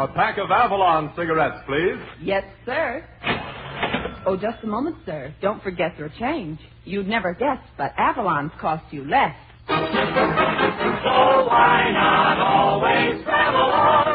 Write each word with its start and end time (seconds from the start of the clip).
A 0.00 0.08
pack 0.08 0.38
of 0.38 0.50
Avalon 0.50 1.12
cigarettes, 1.16 1.62
please. 1.68 2.00
Yes, 2.22 2.44
sir. 2.66 3.04
Oh, 4.26 4.36
just 4.36 4.64
a 4.64 4.66
moment, 4.66 4.96
sir. 5.06 5.34
Don't 5.42 5.62
forget 5.62 5.98
your 5.98 6.10
change. 6.18 6.58
You'd 6.84 7.08
never 7.08 7.34
guess, 7.34 7.58
but 7.78 7.92
Avalon's 7.98 8.52
cost 8.60 8.84
you 8.92 9.04
less. 9.04 9.36
So 9.68 9.76
why 11.46 11.90
not 11.92 12.38
always 12.40 13.22
travel 13.24 13.60
on 13.72 14.09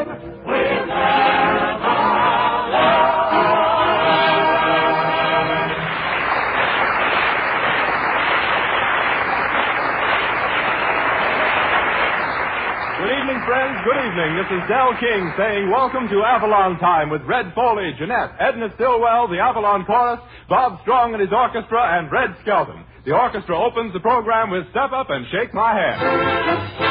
Good 13.85 14.01
evening. 14.01 14.33
This 14.33 14.49
is 14.49 14.67
Del 14.67 14.97
King 14.97 15.31
saying 15.37 15.69
welcome 15.69 16.09
to 16.09 16.23
Avalon 16.25 16.79
Time 16.79 17.11
with 17.11 17.21
Red 17.21 17.53
Foley, 17.53 17.93
Jeanette, 17.99 18.33
Edna 18.39 18.73
Stillwell, 18.73 19.27
the 19.27 19.37
Avalon 19.37 19.85
Chorus, 19.85 20.19
Bob 20.49 20.81
Strong 20.81 21.13
and 21.13 21.21
his 21.21 21.29
orchestra, 21.31 21.99
and 21.99 22.11
Red 22.11 22.35
Skelton. 22.41 22.83
The 23.05 23.13
orchestra 23.13 23.53
opens 23.55 23.93
the 23.93 23.99
program 23.99 24.49
with 24.49 24.67
Step 24.71 24.89
Up 24.91 25.11
and 25.11 25.27
Shake 25.29 25.53
My 25.53 25.77
Hand. 25.77 26.84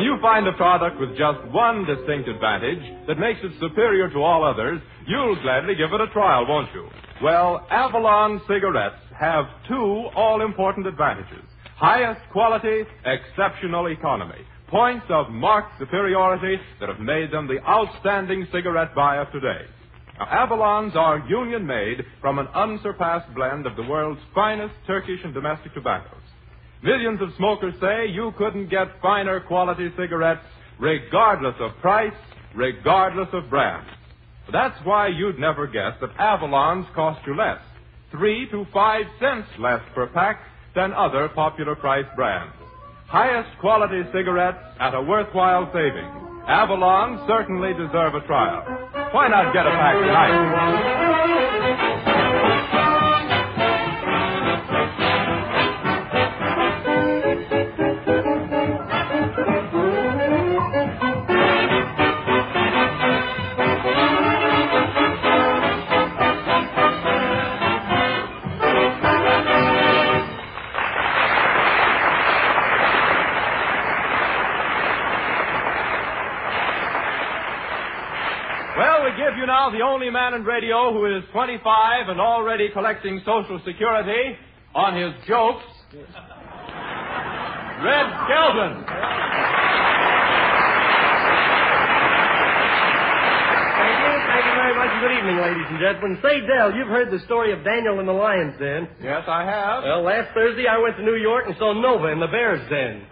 When 0.00 0.06
you 0.06 0.18
find 0.22 0.48
a 0.48 0.52
product 0.54 0.98
with 0.98 1.10
just 1.10 1.44
one 1.52 1.84
distinct 1.84 2.26
advantage 2.26 2.80
that 3.06 3.18
makes 3.18 3.38
it 3.42 3.52
superior 3.60 4.08
to 4.08 4.22
all 4.22 4.42
others, 4.42 4.80
you'll 5.06 5.38
gladly 5.42 5.74
give 5.74 5.92
it 5.92 6.00
a 6.00 6.06
trial, 6.06 6.46
won't 6.48 6.72
you? 6.72 6.88
Well, 7.22 7.66
Avalon 7.70 8.40
cigarettes 8.48 8.96
have 9.18 9.44
two 9.68 10.08
all 10.16 10.40
important 10.40 10.86
advantages 10.86 11.44
highest 11.76 12.20
quality, 12.32 12.84
exceptional 13.04 13.88
economy. 13.88 14.40
Points 14.68 15.04
of 15.10 15.30
marked 15.30 15.78
superiority 15.78 16.58
that 16.78 16.88
have 16.88 17.00
made 17.00 17.30
them 17.30 17.46
the 17.46 17.58
outstanding 17.68 18.46
cigarette 18.52 18.94
buyer 18.94 19.26
today. 19.32 19.66
Now, 20.18 20.26
Avalons 20.46 20.96
are 20.96 21.26
union 21.28 21.66
made 21.66 22.04
from 22.22 22.38
an 22.38 22.48
unsurpassed 22.54 23.34
blend 23.34 23.66
of 23.66 23.76
the 23.76 23.82
world's 23.82 24.20
finest 24.34 24.74
Turkish 24.86 25.20
and 25.24 25.34
domestic 25.34 25.74
tobaccos. 25.74 26.19
Millions 26.82 27.20
of 27.20 27.28
smokers 27.36 27.74
say 27.80 28.06
you 28.08 28.32
couldn't 28.38 28.70
get 28.70 28.88
finer 29.02 29.40
quality 29.40 29.90
cigarettes 29.98 30.40
regardless 30.78 31.54
of 31.60 31.72
price, 31.80 32.14
regardless 32.54 33.28
of 33.32 33.50
brand. 33.50 33.86
That's 34.50 34.78
why 34.84 35.08
you'd 35.08 35.38
never 35.38 35.66
guess 35.66 35.92
that 36.00 36.10
Avalon's 36.18 36.86
cost 36.94 37.20
you 37.26 37.36
less, 37.36 37.60
three 38.10 38.48
to 38.50 38.66
five 38.72 39.04
cents 39.20 39.46
less 39.58 39.82
per 39.94 40.06
pack 40.08 40.40
than 40.74 40.92
other 40.92 41.28
popular 41.28 41.76
price 41.76 42.06
brands. 42.16 42.54
Highest 43.06 43.58
quality 43.60 44.02
cigarettes 44.12 44.58
at 44.78 44.94
a 44.94 45.02
worthwhile 45.02 45.70
saving. 45.72 46.08
Avalon 46.48 47.26
certainly 47.28 47.72
deserve 47.74 48.14
a 48.14 48.26
trial. 48.26 48.64
Why 49.12 49.28
not 49.28 49.52
get 49.52 49.66
a 49.66 49.70
pack 49.70 49.94
tonight? 50.00 51.39
Man 80.10 80.34
in 80.34 80.44
radio 80.44 80.92
who 80.92 81.06
is 81.06 81.22
25 81.32 82.08
and 82.08 82.20
already 82.20 82.68
collecting 82.72 83.20
Social 83.24 83.60
Security 83.64 84.36
on 84.74 84.96
his 84.96 85.12
jokes. 85.26 85.64
Red 87.82 88.06
Skelton. 88.26 88.84
Thank 93.80 93.96
you. 93.96 94.12
Thank 94.28 94.44
you 94.44 94.54
very 94.54 94.74
much. 94.76 94.90
Good 95.00 95.14
evening, 95.16 95.36
ladies 95.40 95.66
and 95.70 95.78
gentlemen. 95.80 96.18
Say, 96.22 96.40
Del, 96.46 96.74
you've 96.74 96.88
heard 96.88 97.10
the 97.10 97.20
story 97.24 97.52
of 97.52 97.64
Daniel 97.64 98.00
in 98.00 98.06
the 98.06 98.12
lion's 98.12 98.58
den. 98.58 98.88
Yes, 99.02 99.24
I 99.26 99.44
have. 99.44 99.84
Well, 99.84 100.02
last 100.02 100.34
Thursday 100.34 100.66
I 100.66 100.78
went 100.78 100.96
to 100.96 101.02
New 101.02 101.16
York 101.16 101.44
and 101.46 101.56
saw 101.58 101.72
Nova 101.72 102.08
in 102.08 102.20
the 102.20 102.26
Baer's 102.26 102.60
den. 102.68 103.06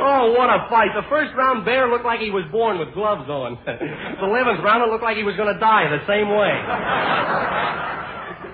Oh, 0.00 0.32
what 0.38 0.48
a 0.48 0.66
fight. 0.70 0.90
The 0.94 1.02
first 1.08 1.34
round, 1.34 1.64
Baer 1.64 1.90
looked 1.90 2.04
like 2.04 2.20
he 2.20 2.30
was 2.30 2.44
born 2.52 2.78
with 2.78 2.94
gloves 2.94 3.28
on. 3.28 3.58
the 3.66 4.26
11th 4.26 4.62
round, 4.62 4.84
it 4.86 4.90
looked 4.90 5.02
like 5.02 5.16
he 5.16 5.24
was 5.24 5.34
going 5.36 5.52
to 5.52 5.58
die 5.58 5.88
the 5.90 6.06
same 6.06 6.30
way. 6.30 6.54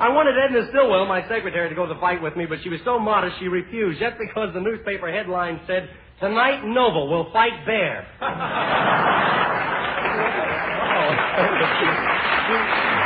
I 0.00 0.09
wanted 0.09 0.34
Edna 0.37 0.66
Stillwell, 0.71 1.06
my 1.06 1.22
secretary, 1.28 1.69
to 1.69 1.75
go 1.75 1.87
to 1.87 1.94
the 1.94 2.00
fight 2.00 2.21
with 2.21 2.37
me, 2.37 2.47
but 2.47 2.59
she 2.62 2.69
was 2.69 2.81
so 2.84 2.99
modest 2.99 3.37
she 3.38 3.49
refused, 3.49 4.00
just 4.00 4.16
because 4.19 4.53
the 4.55 4.60
newspaper 4.60 5.12
headline 5.12 5.60
said, 5.66 5.88
Tonight 6.21 6.65
Nova 6.65 7.05
will 7.05 7.31
fight 7.32 7.65
Baer. 7.66 8.06
Oh, 10.97 11.11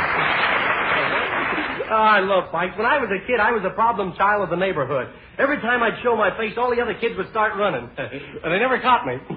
Ah, 1.89 2.17
I 2.17 2.19
love 2.19 2.51
fights. 2.51 2.77
When 2.77 2.85
I 2.85 2.99
was 2.99 3.09
a 3.09 3.17
kid, 3.25 3.39
I 3.39 3.51
was 3.51 3.65
a 3.65 3.73
problem 3.73 4.13
child 4.15 4.43
of 4.43 4.49
the 4.51 4.55
neighborhood. 4.55 5.09
Every 5.39 5.57
time 5.57 5.81
I'd 5.81 5.97
show 6.03 6.15
my 6.15 6.29
face, 6.37 6.53
all 6.55 6.69
the 6.69 6.81
other 6.81 6.93
kids 6.93 7.17
would 7.17 7.29
start 7.31 7.57
running. 7.57 7.89
and 7.97 8.53
they 8.53 8.59
never 8.59 8.79
caught 8.79 9.07
me. 9.07 9.17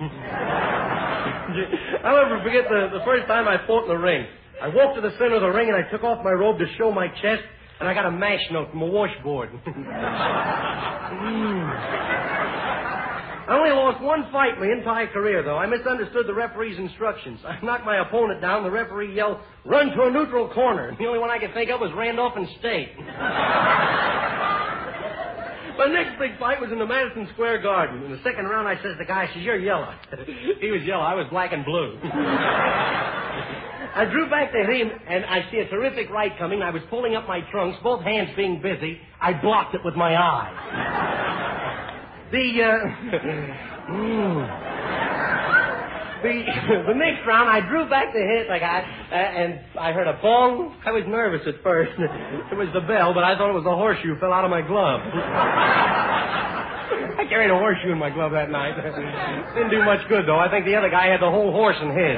I'll 2.05 2.17
never 2.21 2.43
forget 2.45 2.69
the, 2.69 2.91
the 2.93 3.05
first 3.05 3.27
time 3.27 3.49
I 3.49 3.67
fought 3.67 3.85
in 3.85 3.89
the 3.89 3.97
ring. 3.97 4.27
I 4.61 4.69
walked 4.69 4.97
to 4.97 5.01
the 5.01 5.13
center 5.19 5.37
of 5.37 5.43
the 5.43 5.49
ring 5.49 5.69
and 5.69 5.77
I 5.77 5.89
took 5.91 6.05
off 6.05 6.23
my 6.23 6.31
robe 6.31 6.59
to 6.59 6.67
show 6.77 6.93
my 6.93 7.09
chest, 7.09 7.43
and 7.81 7.89
I 7.89 7.95
got 7.95 8.05
a 8.07 8.11
mash 8.11 8.43
note 8.53 8.71
from 8.71 8.83
a 8.83 8.87
washboard. 8.87 9.51
Hmm. 11.13 12.92
I 13.49 13.59
only 13.59 13.71
lost 13.71 14.03
one 14.03 14.31
fight 14.31 14.55
in 14.55 14.61
my 14.61 14.67
entire 14.73 15.09
career, 15.09 15.43
though. 15.43 15.59
I 15.59 15.67
misunderstood 15.67 16.27
the 16.27 16.35
referee's 16.35 16.79
instructions. 16.79 17.41
I 17.47 17.59
knocked 17.65 17.85
my 17.85 18.01
opponent 18.07 18.41
down. 18.41 18.63
The 18.63 18.71
referee 18.71 19.15
yelled, 19.15 19.39
run 19.65 19.89
to 19.91 20.03
a 20.05 20.11
neutral 20.11 20.49
corner. 20.53 20.95
The 20.99 21.07
only 21.07 21.19
one 21.19 21.31
I 21.31 21.39
could 21.39 21.53
think 21.55 21.71
of 21.71 21.81
was 21.81 21.91
Randolph 21.97 22.35
and 22.37 22.49
State. 22.59 22.91
My 25.79 25.87
next 25.87 26.19
big 26.19 26.39
fight 26.39 26.61
was 26.61 26.71
in 26.71 26.79
the 26.79 26.87
Madison 26.87 27.27
Square 27.33 27.63
Garden. 27.63 28.05
In 28.05 28.13
the 28.13 28.21
second 28.23 28.45
round, 28.45 28.69
I 28.69 28.77
says 28.77 28.93
to 28.93 28.99
the 28.99 29.05
guy, 29.07 29.23
I 29.25 29.27
says, 29.35 29.43
you're 29.43 29.59
yellow. 29.59 29.93
he 30.61 30.71
was 30.71 30.83
yellow. 30.83 31.03
I 31.03 31.15
was 31.15 31.27
black 31.31 31.53
and 31.53 31.65
blue. 31.65 31.99
I 33.95 34.05
drew 34.11 34.29
back 34.31 34.53
to 34.53 34.59
him, 34.59 34.91
and 35.09 35.25
I 35.25 35.51
see 35.51 35.59
a 35.59 35.69
terrific 35.69 36.11
right 36.11 36.37
coming. 36.39 36.63
I 36.63 36.71
was 36.71 36.83
pulling 36.89 37.17
up 37.17 37.27
my 37.27 37.41
trunks, 37.51 37.79
both 37.83 38.03
hands 38.03 38.31
being 38.37 38.63
busy. 38.63 38.99
I 39.21 39.33
blocked 39.33 39.75
it 39.75 39.81
with 39.85 39.95
my 39.95 40.15
eye. 40.15 41.32
The, 42.33 42.65
uh, 42.65 43.93
mm. 43.93 44.41
the, 46.25 46.33
the 46.89 46.97
next 46.97 47.29
round, 47.29 47.53
I 47.53 47.61
drew 47.61 47.85
back 47.91 48.15
the 48.15 48.25
hit 48.25 48.49
I 48.49 48.57
uh, 48.57 49.13
and 49.13 49.61
I 49.79 49.93
heard 49.93 50.09
a 50.09 50.17
bong. 50.17 50.75
I 50.81 50.93
was 50.93 51.05
nervous 51.07 51.47
at 51.47 51.63
first. 51.63 51.93
It 52.53 52.57
was 52.57 52.69
the 52.73 52.81
bell, 52.89 53.13
but 53.13 53.21
I 53.21 53.37
thought 53.37 53.53
it 53.53 53.59
was 53.61 53.69
the 53.69 53.77
horseshoe 53.77 54.17
fell 54.19 54.33
out 54.33 54.45
of 54.45 54.51
my 54.51 54.63
glove. 54.65 55.01
I 57.21 57.29
carried 57.29 57.53
a 57.53 57.57
horseshoe 57.57 57.93
in 57.93 57.99
my 57.99 58.09
glove 58.09 58.33
that 58.33 58.49
night. 58.49 58.77
Didn't 59.55 59.69
do 59.69 59.85
much 59.85 60.09
good, 60.09 60.25
though. 60.25 60.41
I 60.41 60.49
think 60.49 60.65
the 60.65 60.77
other 60.77 60.89
guy 60.89 61.09
had 61.13 61.21
the 61.21 61.29
whole 61.29 61.53
horse 61.53 61.77
in 61.85 61.93
his. 61.93 62.17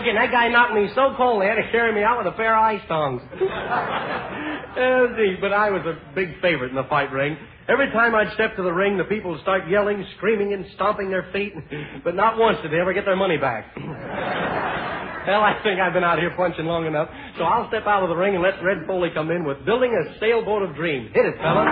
Okay, 0.00 0.16
and 0.16 0.20
that 0.20 0.32
guy 0.32 0.48
knocked 0.48 0.72
me 0.72 0.88
so 0.96 1.12
cold 1.16 1.42
they 1.44 1.46
had 1.46 1.60
to 1.60 1.68
carry 1.70 1.92
me 1.92 2.00
out 2.00 2.16
with 2.16 2.32
a 2.32 2.36
pair 2.36 2.56
of 2.56 2.64
ice 2.64 2.80
tongs. 2.88 3.20
oh, 4.80 5.12
but 5.44 5.52
I 5.52 5.68
was 5.68 5.84
a 5.84 6.00
big 6.14 6.40
favorite 6.40 6.70
in 6.70 6.76
the 6.76 6.88
fight 6.88 7.12
ring. 7.12 7.36
Every 7.66 7.90
time 7.92 8.14
I'd 8.14 8.32
step 8.34 8.56
to 8.56 8.62
the 8.62 8.72
ring, 8.72 8.98
the 8.98 9.04
people 9.04 9.32
would 9.32 9.40
start 9.40 9.68
yelling, 9.68 10.04
screaming, 10.16 10.52
and 10.52 10.66
stomping 10.74 11.08
their 11.08 11.30
feet, 11.32 11.54
but 12.04 12.14
not 12.14 12.38
once 12.38 12.58
did 12.62 12.72
they 12.72 12.80
ever 12.80 12.92
get 12.92 13.04
their 13.04 13.16
money 13.16 13.36
back. 13.36 13.76
Well, 15.24 15.40
I 15.40 15.58
think 15.62 15.80
I've 15.80 15.94
been 15.94 16.04
out 16.04 16.18
here 16.18 16.34
punching 16.36 16.66
long 16.66 16.84
enough, 16.84 17.08
so 17.38 17.44
I'll 17.44 17.66
step 17.68 17.86
out 17.86 18.02
of 18.02 18.10
the 18.10 18.14
ring 18.14 18.34
and 18.34 18.42
let 18.42 18.62
Red 18.62 18.86
Foley 18.86 19.08
come 19.14 19.30
in 19.30 19.42
with 19.42 19.64
Building 19.64 19.96
a 19.96 20.20
Sailboat 20.20 20.60
of 20.68 20.76
Dreams. 20.76 21.08
Hit 21.14 21.24
it, 21.24 21.36
fella. 21.38 21.64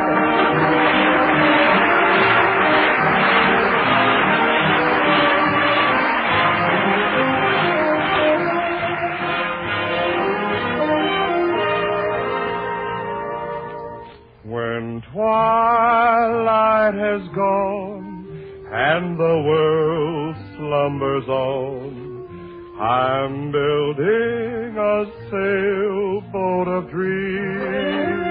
I'm 23.22 23.52
building 23.52 24.74
a 24.76 25.04
sailboat 25.30 26.66
of 26.66 26.90
dreams. 26.90 28.26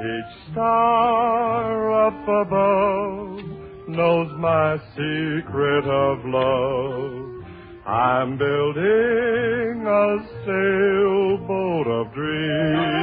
Each 0.00 0.32
star 0.52 2.06
up 2.06 2.22
above 2.46 3.44
knows 3.88 4.32
my 4.38 4.78
secret 4.96 5.84
of 5.84 6.24
love. 6.24 7.44
I'm 7.84 8.38
building 8.38 9.86
a 9.86 10.18
sailboat 10.46 11.86
of 11.88 12.10
dreams. 12.14 13.02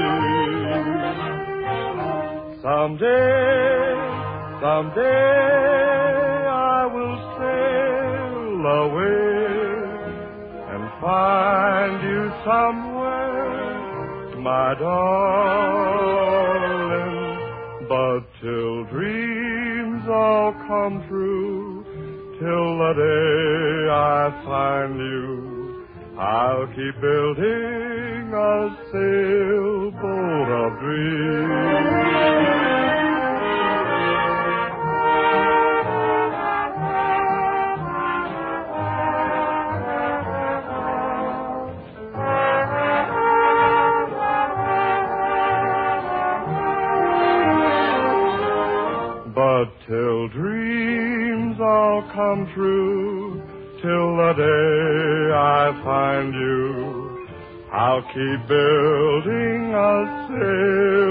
Someday, 2.63 3.93
someday 4.61 6.18
my 14.69 14.75
darling. 14.79 16.29
But 17.87 18.21
till 18.41 18.83
dreams 18.85 20.07
all 20.07 20.53
come 20.67 21.03
true, 21.07 21.83
till 22.39 22.77
the 22.77 22.93
day 22.93 23.89
I 23.91 24.31
find 24.45 24.95
you, 24.97 25.87
I'll 26.19 26.67
keep 26.67 27.01
building 27.01 28.33
a 28.33 28.77
sailboat 28.91 30.49
of 30.49 30.79
dreams. 30.79 32.68
Come 52.13 52.47
true, 52.53 53.41
till 53.81 54.17
the 54.17 54.33
day 54.33 55.33
I 55.35 55.71
find 55.83 56.33
you, 56.33 57.27
I'll 57.71 58.01
keep 58.01 58.47
building 58.47 59.73
a 59.73 60.27
sailboat 60.27 61.08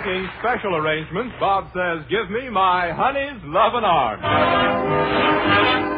making 0.00 0.28
special 0.40 0.76
arrangements, 0.76 1.34
Bob 1.38 1.70
says, 1.74 2.04
Give 2.08 2.30
me 2.30 2.48
my 2.48 2.92
honey's 2.92 3.40
loving 3.44 3.84
arms. 3.84 4.22
Good 4.22 5.89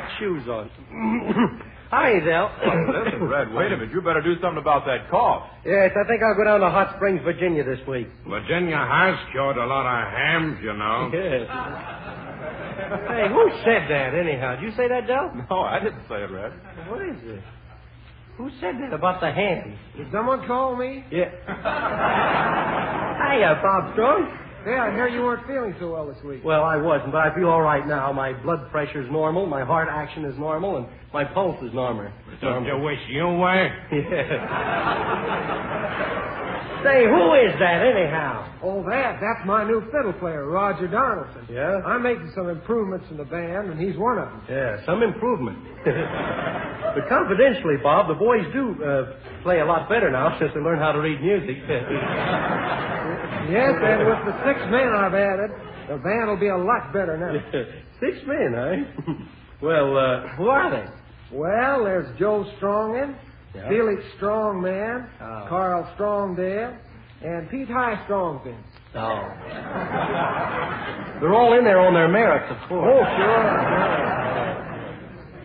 to 0.00 0.08
shoes 0.18 0.48
on. 0.48 0.70
Hi, 1.90 2.20
Del. 2.20 2.50
Listen, 3.04 3.24
Red, 3.28 3.52
wait 3.52 3.72
a 3.72 3.76
minute. 3.76 3.92
You 3.92 4.00
better 4.00 4.22
do 4.22 4.34
something 4.40 4.58
about 4.62 4.86
that 4.86 5.10
cough. 5.10 5.48
Yes, 5.66 5.90
I 5.96 6.06
think 6.06 6.22
I'll 6.22 6.36
go 6.36 6.44
down 6.44 6.60
to 6.60 6.70
Hot 6.70 6.94
Springs, 6.96 7.20
Virginia 7.24 7.64
this 7.64 7.80
week. 7.88 8.06
Virginia 8.28 8.76
has 8.78 9.16
cured 9.32 9.56
a 9.56 9.66
lot 9.66 9.86
of 9.86 10.12
hams, 10.12 10.58
you 10.62 10.72
know. 10.72 11.10
Yes. 11.20 11.46
hey, 13.08 13.28
who 13.28 13.50
said 13.64 13.90
that 13.90 14.14
anyhow? 14.14 14.54
Did 14.56 14.64
you 14.64 14.70
say 14.76 14.88
that, 14.88 15.06
Del? 15.06 15.30
No, 15.50 15.60
I 15.60 15.78
didn't 15.80 16.02
say 16.08 16.22
it, 16.22 16.30
Red. 16.30 16.52
What 16.88 17.02
is 17.02 17.16
it? 17.22 17.40
Who 18.36 18.50
said 18.60 18.76
that 18.80 18.92
about 18.94 19.20
the 19.20 19.30
hams? 19.30 19.76
Did 19.96 20.10
someone 20.12 20.46
call 20.46 20.76
me? 20.76 21.04
Yeah. 21.10 21.28
Hiya, 23.20 23.60
Bob 23.62 23.92
Strong. 23.92 24.38
Yeah, 24.66 24.84
I 24.84 24.90
hear 24.92 25.08
you 25.08 25.22
weren't 25.22 25.46
feeling 25.46 25.74
so 25.80 25.90
well 25.92 26.06
this 26.06 26.22
week. 26.22 26.44
Well, 26.44 26.62
I 26.64 26.76
wasn't, 26.76 27.12
but 27.12 27.22
I 27.22 27.34
feel 27.34 27.48
all 27.48 27.62
right 27.62 27.86
now. 27.86 28.12
My 28.12 28.34
blood 28.42 28.70
pressure's 28.70 29.10
normal, 29.10 29.46
my 29.46 29.64
heart 29.64 29.88
action 29.90 30.26
is 30.26 30.38
normal, 30.38 30.76
and 30.76 30.86
my 31.14 31.24
pulse 31.24 31.56
is 31.62 31.72
normal. 31.72 32.12
Don't 32.42 32.66
you 32.66 32.76
wish 32.78 32.98
you 33.08 33.26
were? 33.26 33.70
Yeah. 33.92 34.36
Say, 36.82 37.04
who 37.04 37.34
is 37.36 37.52
that 37.60 37.84
anyhow? 37.84 38.46
Oh, 38.62 38.82
that, 38.88 39.20
that's 39.20 39.44
my 39.46 39.64
new 39.64 39.80
fiddle 39.92 40.12
player, 40.14 40.46
Roger 40.48 40.88
Donaldson. 40.88 41.46
Yeah? 41.50 41.80
I'm 41.84 42.02
making 42.02 42.32
some 42.34 42.48
improvements 42.48 43.06
in 43.10 43.16
the 43.18 43.24
band, 43.24 43.70
and 43.70 43.78
he's 43.80 43.96
one 43.96 44.18
of 44.18 44.28
them. 44.28 44.42
Yeah, 44.48 44.84
some 44.86 45.02
improvement. 45.02 45.58
but 45.84 47.04
confidentially, 47.08 47.76
Bob, 47.82 48.08
the 48.08 48.14
boys 48.14 48.44
do 48.52 48.72
uh, 48.82 49.12
play 49.42 49.60
a 49.60 49.64
lot 49.66 49.88
better 49.88 50.10
now 50.10 50.38
since 50.38 50.52
they 50.54 50.60
learned 50.60 50.80
how 50.80 50.92
to 50.92 51.00
read 51.00 51.20
music. 51.20 51.56
Yes, 51.68 51.76
and 53.84 54.00
with 54.08 54.22
the 54.24 54.36
six 54.48 54.60
men 54.72 54.88
I've 54.96 55.14
added, 55.14 55.50
The 55.88 55.96
band 56.00 56.28
will 56.28 56.40
be 56.40 56.48
a 56.48 56.56
lot 56.56 56.92
better 56.92 57.16
now. 57.16 57.34
Six 58.00 58.16
men, 58.26 58.54
eh? 58.56 59.12
well, 59.60 59.98
uh, 59.98 60.28
who 60.36 60.48
are 60.48 60.70
they? 60.70 60.86
well, 61.36 61.84
there's 61.84 62.08
Joe 62.18 62.46
Strongen, 62.58 63.14
Yeah. 63.54 63.68
Felix 63.68 64.02
Strongman, 64.18 65.08
Oh. 65.20 65.46
Carl 65.48 65.88
Strongdale, 65.94 66.76
and 67.22 67.50
Pete 67.50 67.68
High 67.68 67.96
Strongfin. 68.08 68.56
Oh. 68.94 69.22
They're 71.20 71.34
all 71.34 71.52
in 71.58 71.64
there 71.64 71.80
on 71.80 71.92
their 71.94 72.08
merits, 72.08 72.50
of 72.50 72.56
course. 72.68 72.88
Oh, 72.88 73.04
sure. 73.16 73.76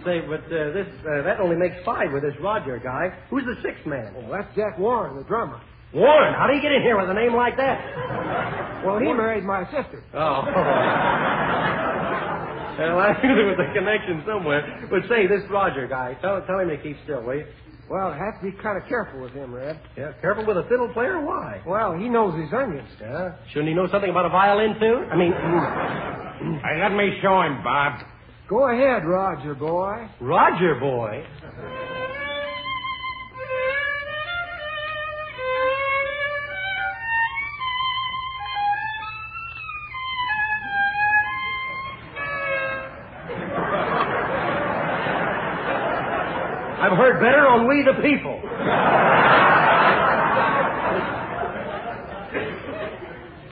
Say, 0.06 0.22
but 0.28 0.46
uh, 0.54 0.72
this 0.72 0.88
uh, 1.02 1.22
that 1.24 1.40
only 1.40 1.56
makes 1.56 1.76
five 1.84 2.12
with 2.14 2.22
this 2.22 2.36
Roger 2.40 2.78
guy. 2.78 3.10
Who's 3.32 3.44
the 3.46 3.56
sixth 3.64 3.86
man? 3.88 4.14
Well, 4.14 4.30
that's 4.32 4.54
Jack 4.56 4.78
Warren, 4.78 5.16
the 5.18 5.24
drummer. 5.24 5.60
Warren. 5.94 6.34
How 6.36 6.46
do 6.48 6.54
you 6.54 6.62
get 6.62 6.72
in 6.72 6.82
here 6.84 6.96
with 7.00 7.10
a 7.10 7.14
name 7.14 7.34
like 7.36 7.58
that? 7.58 8.84
Well, 8.86 9.00
he 9.00 9.12
married 9.14 9.44
my 9.44 9.64
sister. 9.66 10.04
Oh. 10.14 10.44
well, 12.78 13.00
I 13.00 13.14
knew 13.24 13.34
there 13.36 13.48
was 13.48 13.58
a 13.60 13.74
connection 13.74 14.22
somewhere. 14.28 14.88
But 14.92 15.08
say, 15.10 15.26
this 15.28 15.42
Roger 15.50 15.88
guy, 15.88 16.14
tell, 16.22 16.42
tell 16.46 16.60
him 16.60 16.70
to 16.70 16.78
keep 16.78 16.98
still, 17.04 17.24
will 17.24 17.38
you? 17.38 17.46
Well, 17.90 18.08
I 18.08 18.18
have 18.18 18.40
to 18.42 18.52
be 18.52 18.52
kind 18.64 18.82
of 18.82 18.88
careful 18.90 19.22
with 19.22 19.32
him, 19.34 19.54
Red. 19.54 19.80
Yeah, 19.96 20.14
careful 20.22 20.46
with 20.46 20.58
a 20.58 20.64
fiddle 20.64 20.90
player. 20.94 21.20
Why? 21.22 21.62
Well, 21.68 21.94
he 21.94 22.10
knows 22.10 22.34
his 22.42 22.52
onions. 22.52 22.90
Yeah. 23.00 23.36
Shouldn't 23.50 23.68
he 23.70 23.76
know 23.76 23.88
something 23.92 24.10
about 24.10 24.26
a 24.26 24.30
violin 24.30 24.74
too? 24.80 25.06
I 25.12 25.16
mean, 25.16 25.32
Hey, 26.62 26.82
let 26.82 26.92
me 26.94 27.18
show 27.22 27.42
him, 27.42 27.64
Bob. 27.64 28.02
Go 28.50 28.70
ahead, 28.70 29.06
Roger 29.06 29.56
boy. 29.56 30.08
Roger 30.20 30.76
boy. 30.80 31.24
The 47.86 47.94
People. 48.02 48.42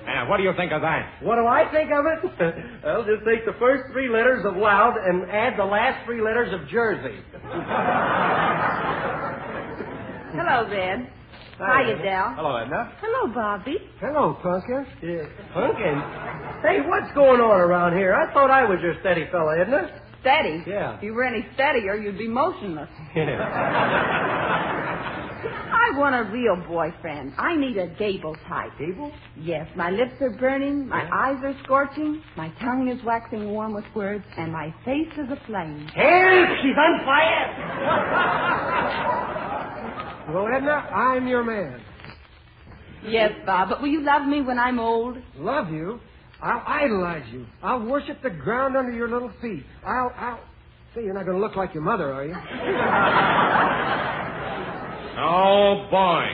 Now, 0.05 0.27
what 0.29 0.37
do 0.37 0.43
you 0.43 0.53
think 0.57 0.71
of 0.71 0.81
that? 0.81 1.21
What 1.21 1.35
do 1.35 1.45
I 1.45 1.69
think 1.71 1.91
of 1.91 2.05
it? 2.05 2.19
well, 2.83 3.05
just 3.05 3.23
take 3.25 3.45
the 3.45 3.53
first 3.59 3.83
three 3.91 4.09
letters 4.09 4.43
of 4.45 4.55
loud 4.55 4.95
and 4.97 5.29
add 5.29 5.57
the 5.57 5.65
last 5.65 6.03
three 6.05 6.21
letters 6.21 6.51
of 6.51 6.67
Jersey. 6.67 7.19
Hello, 10.33 10.67
Red. 10.69 11.11
Hiya, 11.57 11.97
Del. 12.01 12.33
Hello, 12.33 12.55
Edna. 12.55 12.91
Hello, 13.01 13.31
Bobby. 13.33 13.77
Hello, 13.99 14.33
Pumpkin. 14.41 14.87
Yeah. 15.03 15.25
Pumpkin. 15.53 16.01
Hey, 16.63 16.81
what's 16.87 17.13
going 17.13 17.39
on 17.39 17.61
around 17.61 17.95
here? 17.95 18.15
I 18.15 18.33
thought 18.33 18.49
I 18.49 18.63
was 18.65 18.79
your 18.81 18.95
steady 19.01 19.27
fella, 19.31 19.61
isn't 19.61 19.73
it? 19.73 20.02
Steady? 20.23 20.63
Yeah. 20.65 20.95
If 20.97 21.03
you 21.03 21.13
were 21.13 21.25
any 21.25 21.45
steadier, 21.53 21.95
you'd 21.97 22.17
be 22.17 22.29
motionless. 22.29 22.89
I 25.75 25.91
want 25.97 26.15
a 26.15 26.23
real 26.31 26.55
boyfriend. 26.65 27.33
I 27.37 27.57
need 27.57 27.77
a 27.77 27.87
Gable 27.99 28.35
type. 28.47 28.71
Gable? 28.79 29.11
Yes, 29.37 29.67
my 29.75 29.89
lips 29.91 30.13
are 30.21 30.29
burning, 30.39 30.87
my 30.87 31.03
eyes 31.13 31.43
are 31.43 31.53
scorching, 31.65 32.23
my 32.37 32.47
tongue 32.61 32.87
is 32.87 33.03
waxing 33.03 33.51
warm 33.51 33.73
with 33.73 33.83
words, 33.93 34.23
and 34.37 34.53
my 34.53 34.73
face 34.85 35.11
is 35.17 35.29
aflame. 35.29 35.87
Help! 35.87 36.57
She's 36.61 36.77
on 36.77 37.05
fire! 37.05 37.49
Well, 40.33 40.47
Edna, 40.47 40.71
I'm 40.71 41.27
your 41.27 41.43
man. 41.43 41.81
Yes, 43.05 43.33
Bob, 43.45 43.67
but 43.69 43.81
will 43.81 43.89
you 43.89 44.01
love 44.01 44.25
me 44.25 44.39
when 44.41 44.57
I'm 44.57 44.79
old? 44.79 45.17
Love 45.35 45.69
you. 45.69 45.99
I'll 46.43 46.63
idolize 46.67 47.23
you. 47.31 47.45
I'll 47.63 47.85
worship 47.85 48.21
the 48.21 48.29
ground 48.29 48.75
under 48.75 48.91
your 48.91 49.07
little 49.09 49.31
feet. 49.41 49.63
I'll, 49.85 50.11
I'll. 50.17 50.39
Say, 50.93 51.03
you're 51.03 51.13
not 51.13 51.25
going 51.25 51.37
to 51.37 51.41
look 51.43 51.55
like 51.55 51.73
your 51.73 51.83
mother, 51.83 52.11
are 52.13 52.25
you? 52.25 52.35
Oh, 55.15 55.87
boy. 55.91 56.25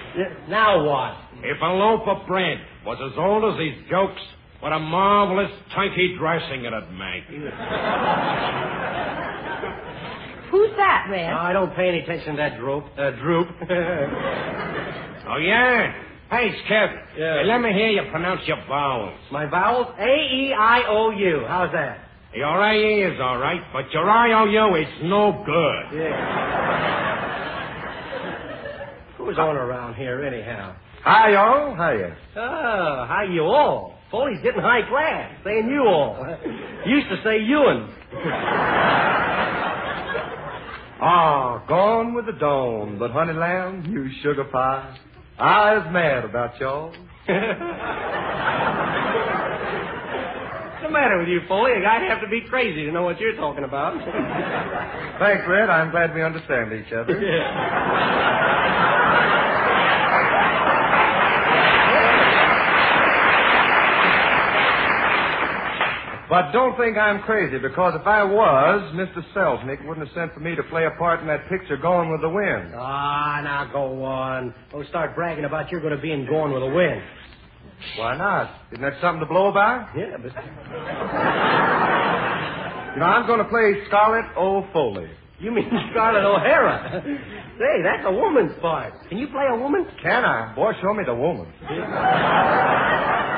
now 0.47 0.85
what? 0.85 1.13
If 1.43 1.61
a 1.61 1.65
loaf 1.65 2.07
of 2.07 2.25
bread 2.27 2.59
was 2.85 2.97
as 3.11 3.17
old 3.19 3.43
as 3.53 3.59
these 3.59 3.75
jokes, 3.89 4.21
what 4.61 4.71
a 4.71 4.79
marvelous 4.79 5.51
turkey 5.75 6.15
dressing 6.17 6.63
it'd 6.63 6.89
make. 6.93 7.25
Who's 10.49 10.71
that, 10.77 11.07
Red? 11.11 11.33
I 11.33 11.51
don't 11.53 11.75
pay 11.75 11.89
any 11.89 11.99
attention 11.99 12.31
to 12.31 12.37
that 12.37 12.57
droop. 12.57 12.85
Uh, 12.97 13.11
droop. 13.11 13.47
Oh, 15.31 15.37
yeah? 15.37 15.93
Hey, 16.29 16.51
Skip. 16.65 16.91
Yeah. 17.17 17.39
Hey, 17.41 17.45
let 17.45 17.59
me 17.61 17.73
hear 17.73 17.89
you 17.89 18.03
pronounce 18.11 18.41
your 18.47 18.57
vowels. 18.67 19.17
My 19.31 19.45
vowels? 19.49 19.87
A 19.99 20.03
E 20.05 20.53
I 20.57 20.83
O 20.87 21.09
U. 21.11 21.45
How's 21.47 21.71
that? 21.73 22.05
Your 22.35 22.61
A 22.63 23.11
is 23.11 23.19
all 23.19 23.39
right, 23.39 23.61
but 23.73 23.91
your 23.91 24.07
I-O-U 24.07 24.75
is 24.75 24.87
no 25.01 25.43
good. 25.43 25.99
Yeah. 25.99 27.25
Who's 29.17 29.37
on 29.39 29.55
around 29.57 29.95
here, 29.95 30.23
anyhow? 30.23 30.75
Hi, 31.03 31.31
y'all. 31.31 31.73
Hiya. 31.73 32.15
Oh, 32.35 33.05
how 33.09 33.23
you 33.23 33.41
all? 33.45 33.95
Foley's 34.11 34.39
getting 34.43 34.61
high 34.61 34.87
class, 34.87 35.31
saying 35.43 35.69
you 35.69 35.85
all. 35.87 36.23
Used 36.85 37.09
to 37.09 37.17
say 37.23 37.39
Ewan. 37.41 37.89
Ah, 41.01 41.63
gone 41.67 42.13
with 42.13 42.25
the 42.27 42.33
dawn, 42.33 42.99
but 42.99 43.09
honey 43.11 43.33
lamb, 43.33 43.85
you 43.91 44.07
sugar 44.21 44.43
pie. 44.45 44.97
I 45.39 45.77
was 45.77 45.87
mad 45.91 46.25
about 46.25 46.59
y'all. 46.59 46.89
What's 46.89 46.97
the 50.83 50.89
matter 50.91 51.17
with 51.17 51.29
you, 51.29 51.39
Foley? 51.47 51.71
A 51.71 51.81
guy'd 51.81 52.09
have 52.09 52.19
to 52.21 52.27
be 52.27 52.41
crazy 52.49 52.85
to 52.85 52.91
know 52.91 53.03
what 53.03 53.19
you're 53.19 53.35
talking 53.35 53.63
about. 53.63 53.93
Thanks, 55.19 55.43
Red. 55.47 55.69
I'm 55.69 55.91
glad 55.91 56.13
we 56.13 56.23
understand 56.23 56.73
each 56.73 56.91
other. 56.91 57.15
But 66.29 66.51
don't 66.51 66.77
think 66.77 66.95
I'm 66.95 67.23
crazy, 67.23 67.57
because 67.57 67.95
if 67.99 68.05
I 68.05 68.23
was, 68.23 68.93
Mr. 68.93 69.23
Selznick 69.33 69.83
wouldn't 69.87 70.05
have 70.07 70.13
sent 70.15 70.31
for 70.33 70.41
me 70.41 70.55
to 70.55 70.61
play 70.63 70.85
a 70.85 70.91
part 70.91 71.21
in 71.21 71.27
that 71.27 71.49
picture 71.49 71.75
Going 71.75 72.11
with 72.11 72.21
the 72.21 72.29
Wind. 72.29 72.71
ah, 72.75 73.41
now 73.43 73.65
go 73.73 74.03
on. 74.03 74.53
Don't 74.71 74.87
start 74.89 75.15
bragging 75.15 75.45
about 75.45 75.71
you're 75.71 75.81
going 75.81 75.95
to 75.95 76.01
be 76.01 76.11
in 76.11 76.27
Going 76.27 76.53
with 76.53 76.61
the 76.61 76.69
Wind. 76.69 77.01
Why 77.97 78.15
not? 78.15 78.51
Isn't 78.71 78.83
that 78.83 79.01
something 79.01 79.21
to 79.21 79.25
blow 79.25 79.47
about? 79.47 79.89
Yeah, 79.97 80.17
but 80.21 80.31
You 82.93 82.99
know, 82.99 83.05
I'm 83.05 83.25
going 83.27 83.39
to 83.39 83.45
play 83.49 83.83
Scarlett 83.87 84.25
O'Foley. 84.37 85.09
you 85.39 85.51
mean 85.51 85.69
Scarlett 85.91 86.23
O'Hara? 86.25 87.01
Say, 87.57 87.81
that's 87.83 88.03
a 88.05 88.11
woman's 88.11 88.51
part. 88.61 88.93
Can 89.09 89.17
you 89.17 89.27
play 89.27 89.45
a 89.49 89.55
woman? 89.57 89.85
Can 90.03 90.25
I? 90.25 90.53
Boy, 90.55 90.73
show 90.81 90.93
me 90.93 91.03
the 91.05 91.15
woman. 91.15 91.47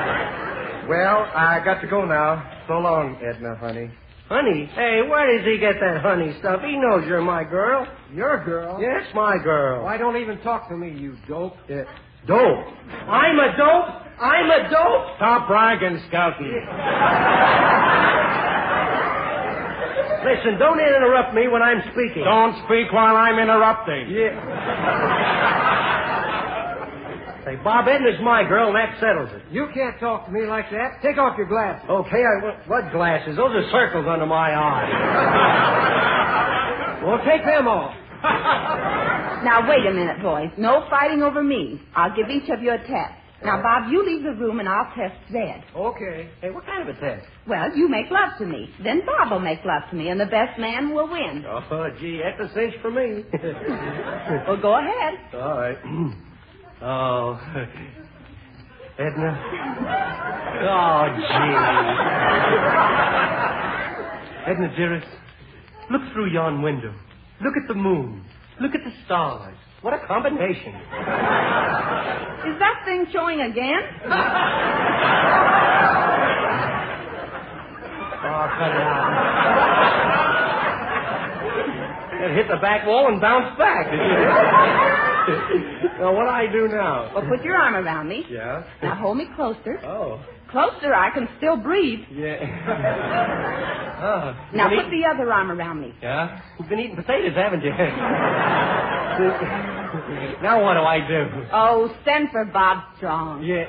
well, 0.88 1.28
I 1.34 1.60
got 1.64 1.80
to 1.82 1.86
go 1.86 2.04
now. 2.04 2.64
So 2.66 2.74
long, 2.74 3.16
Edna, 3.22 3.56
honey. 3.56 3.90
Honey? 4.28 4.66
Hey, 4.74 5.02
where 5.08 5.36
does 5.36 5.46
he 5.46 5.58
get 5.58 5.74
that 5.80 6.00
honey 6.02 6.34
stuff? 6.38 6.62
He 6.62 6.76
knows 6.76 7.04
you're 7.06 7.20
my 7.22 7.44
girl. 7.44 7.86
Your 8.14 8.44
girl. 8.44 8.80
Yes, 8.80 9.04
my 9.14 9.36
girl. 9.42 9.84
Why 9.84 9.98
don't 9.98 10.16
even 10.16 10.38
talk 10.40 10.68
to 10.68 10.76
me, 10.76 10.90
you 10.90 11.16
dope? 11.28 11.56
Yeah. 11.68 11.84
Dope. 12.26 12.66
I'm 13.08 13.38
a 13.38 13.56
dope. 13.56 14.02
I'm 14.20 14.50
a 14.50 14.70
dope. 14.70 15.16
Stop 15.16 15.48
bragging, 15.48 16.00
Skelton. 16.08 16.52
Listen, 20.24 20.56
don't 20.58 20.78
interrupt 20.78 21.34
me 21.34 21.48
when 21.48 21.62
I'm 21.62 21.82
speaking. 21.92 22.22
Don't 22.24 22.54
speak 22.64 22.92
while 22.92 23.16
I'm 23.16 23.38
interrupting. 23.40 24.08
Yeah. 24.08 24.38
Say, 27.52 27.62
Bob 27.62 27.86
Edna's 27.86 28.20
my 28.22 28.44
girl, 28.48 28.68
and 28.68 28.76
that 28.76 28.98
settles 29.00 29.28
it. 29.32 29.42
You 29.52 29.68
can't 29.74 29.98
talk 30.00 30.26
to 30.26 30.32
me 30.32 30.46
like 30.46 30.70
that. 30.70 31.02
Take 31.02 31.18
off 31.18 31.36
your 31.36 31.48
glasses. 31.48 31.84
Okay, 31.88 32.22
I 32.24 32.42
what, 32.42 32.68
what 32.68 32.92
glasses? 32.92 33.36
Those 33.36 33.52
are 33.54 33.70
circles 33.70 34.06
under 34.08 34.26
my 34.26 34.54
eyes. 34.56 35.88
Well, 37.02 37.18
take 37.26 37.44
them 37.44 37.66
off. 37.66 37.96
Now, 39.42 39.68
wait 39.68 39.84
a 39.84 39.92
minute, 39.92 40.22
boys. 40.22 40.50
No 40.56 40.86
fighting 40.88 41.20
over 41.20 41.42
me. 41.42 41.82
I'll 41.96 42.14
give 42.14 42.30
each 42.30 42.48
of 42.48 42.62
you 42.62 42.70
a 42.70 42.78
test. 42.78 43.18
Now, 43.42 43.58
uh-huh. 43.58 43.62
Bob, 43.82 43.90
you 43.90 44.06
leave 44.06 44.22
the 44.22 44.34
room 44.40 44.60
and 44.60 44.68
I'll 44.68 44.94
test 44.94 45.16
Zed. 45.32 45.64
Okay. 45.74 46.30
Hey, 46.40 46.50
what 46.50 46.64
kind 46.64 46.88
of 46.88 46.96
a 46.96 47.00
test? 47.00 47.26
Well, 47.48 47.76
you 47.76 47.88
make 47.88 48.08
love 48.08 48.38
to 48.38 48.46
me. 48.46 48.70
Then 48.84 49.02
Bob 49.04 49.32
will 49.32 49.40
make 49.40 49.64
love 49.64 49.82
to 49.90 49.96
me, 49.96 50.10
and 50.10 50.20
the 50.20 50.26
best 50.26 50.60
man 50.60 50.94
will 50.94 51.10
win. 51.10 51.44
Oh, 51.44 51.88
gee, 51.98 52.22
that's 52.22 52.52
a 52.52 52.54
cinch 52.54 52.74
for 52.80 52.92
me. 52.92 53.24
Well, 54.46 54.62
go 54.62 54.78
ahead. 54.78 55.34
All 55.34 55.58
right. 55.58 55.78
Oh, 56.84 57.38
Edna. 58.98 59.38
Oh, 60.66 61.06
gee. 61.14 61.54
Edna, 64.50 64.76
dearest, 64.76 65.06
look 65.92 66.02
through 66.12 66.32
yon 66.32 66.60
window. 66.60 66.92
Look 67.40 67.54
at 67.56 67.68
the 67.68 67.74
moon. 67.74 68.24
Look 68.60 68.74
at 68.74 68.82
the 68.82 68.90
stars. 69.04 69.54
What 69.82 69.94
a 69.94 70.04
combination. 70.08 70.74
Is 70.74 72.58
that 72.58 72.82
thing 72.84 73.06
showing 73.12 73.40
again? 73.40 73.82
Oh, 78.24 78.46
cut 78.58 78.70
it 78.70 78.82
out. 78.82 79.10
it 82.24 82.34
hit 82.34 82.48
the 82.48 82.56
back 82.60 82.86
wall 82.88 83.06
and 83.06 83.20
bounced 83.20 83.56
back. 83.56 85.11
well, 86.00 86.14
what 86.14 86.24
do 86.24 86.30
I 86.30 86.46
do 86.50 86.68
now? 86.68 87.12
Well, 87.14 87.24
put 87.28 87.44
your 87.44 87.56
arm 87.56 87.74
around 87.74 88.08
me. 88.08 88.24
Yeah? 88.28 88.64
Now 88.82 88.94
hold 88.96 89.18
me 89.18 89.26
closer. 89.36 89.80
Oh. 89.84 90.24
Closer, 90.50 90.92
I 90.94 91.10
can 91.14 91.28
still 91.38 91.56
breathe. 91.56 92.00
Yeah. 92.10 92.36
oh. 94.02 94.36
Now 94.56 94.68
put 94.68 94.90
the 94.90 95.04
other 95.08 95.32
arm 95.32 95.50
around 95.50 95.80
me. 95.80 95.94
Yeah? 96.02 96.40
You've 96.58 96.68
been 96.68 96.80
eating 96.80 96.96
potatoes, 96.96 97.34
haven't 97.34 97.62
you? 97.62 97.70
now 100.42 100.62
what 100.62 100.74
do 100.74 100.80
I 100.80 100.98
do? 101.06 101.28
Oh, 101.52 101.94
send 102.04 102.30
for 102.30 102.44
Bob 102.46 102.82
Strong. 102.96 103.42
Yeah. 103.44 103.66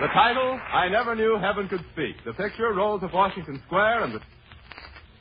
The 0.00 0.06
title, 0.06 0.58
I 0.72 0.88
Never 0.88 1.14
Knew 1.14 1.36
Heaven 1.38 1.68
Could 1.68 1.84
Speak. 1.92 2.16
The 2.24 2.32
picture, 2.32 2.72
Rose 2.72 3.02
of 3.02 3.12
Washington 3.12 3.60
Square, 3.66 4.04
and 4.04 4.14
the... 4.14 4.20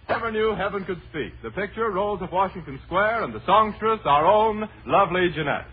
Never 0.07 0.31
Knew 0.31 0.55
Heaven 0.55 0.85
Could 0.85 1.01
Speak. 1.09 1.33
The 1.43 1.51
picture, 1.51 1.89
Rose 1.89 2.21
of 2.21 2.31
Washington 2.31 2.79
Square, 2.85 3.25
and 3.25 3.33
the 3.35 3.45
songstress, 3.45 3.99
our 4.05 4.25
own 4.25 4.69
lovely 4.85 5.31
Jeanette. 5.35 5.65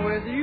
With 0.00 0.26
you. 0.26 0.41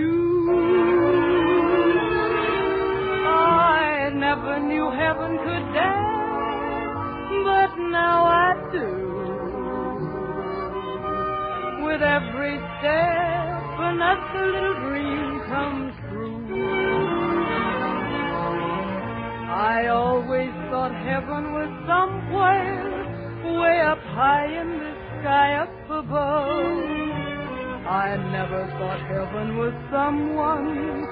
Never 28.49 28.65
thought 28.79 29.01
heaven 29.07 29.57
was 29.57 29.73
someone 29.91 31.05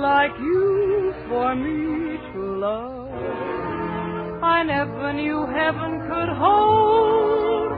like 0.00 0.32
you 0.38 1.12
for 1.28 1.54
me 1.54 2.16
to 2.32 2.40
love. 2.56 3.10
I 4.42 4.62
never 4.64 5.12
knew 5.12 5.44
heaven 5.52 6.00
could 6.08 6.30
hold 6.32 7.72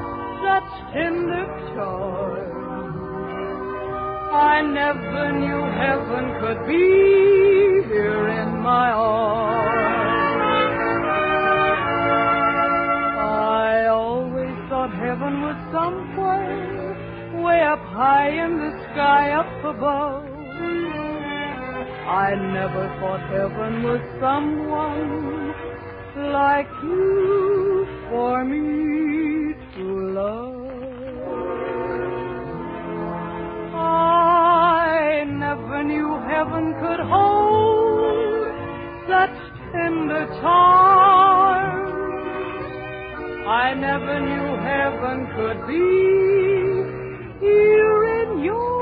such 0.45 0.71
tender 0.95 1.47
charm. 1.75 2.51
I 4.33 4.63
never 4.63 5.33
knew 5.41 5.63
heaven 5.83 6.25
could 6.41 6.67
be 6.69 7.89
here 7.91 8.29
in 8.29 8.61
my 8.61 8.91
arms. 8.91 9.71
I 13.19 13.87
always 13.91 14.55
thought 14.69 14.93
heaven 14.95 15.43
was 15.43 15.57
somewhere 15.73 16.71
way 17.43 17.63
up 17.63 17.81
high 17.81 18.31
in 18.31 18.59
the 18.59 18.70
sky 18.93 19.31
up 19.33 19.65
above. 19.65 20.25
I 22.11 22.35
never 22.35 22.85
thought 22.99 23.21
heaven 23.31 23.83
was 23.85 24.01
someone 24.21 25.55
like 26.33 26.69
you 26.83 27.87
for 28.11 28.45
me 28.45 29.55
to 29.77 29.85
love. 30.19 30.57
I 33.75 35.25
never 35.25 35.85
knew 35.85 36.19
heaven 36.29 36.75
could 36.83 37.01
hold 37.07 38.49
such 39.07 39.37
tender 39.73 40.27
charms. 40.41 41.91
I 43.47 43.75
never 43.75 44.21
knew 44.21 44.49
heaven 44.67 45.27
could 45.37 45.67
be 45.69 45.87
here 47.47 48.05
in 48.23 48.45
your 48.45 48.80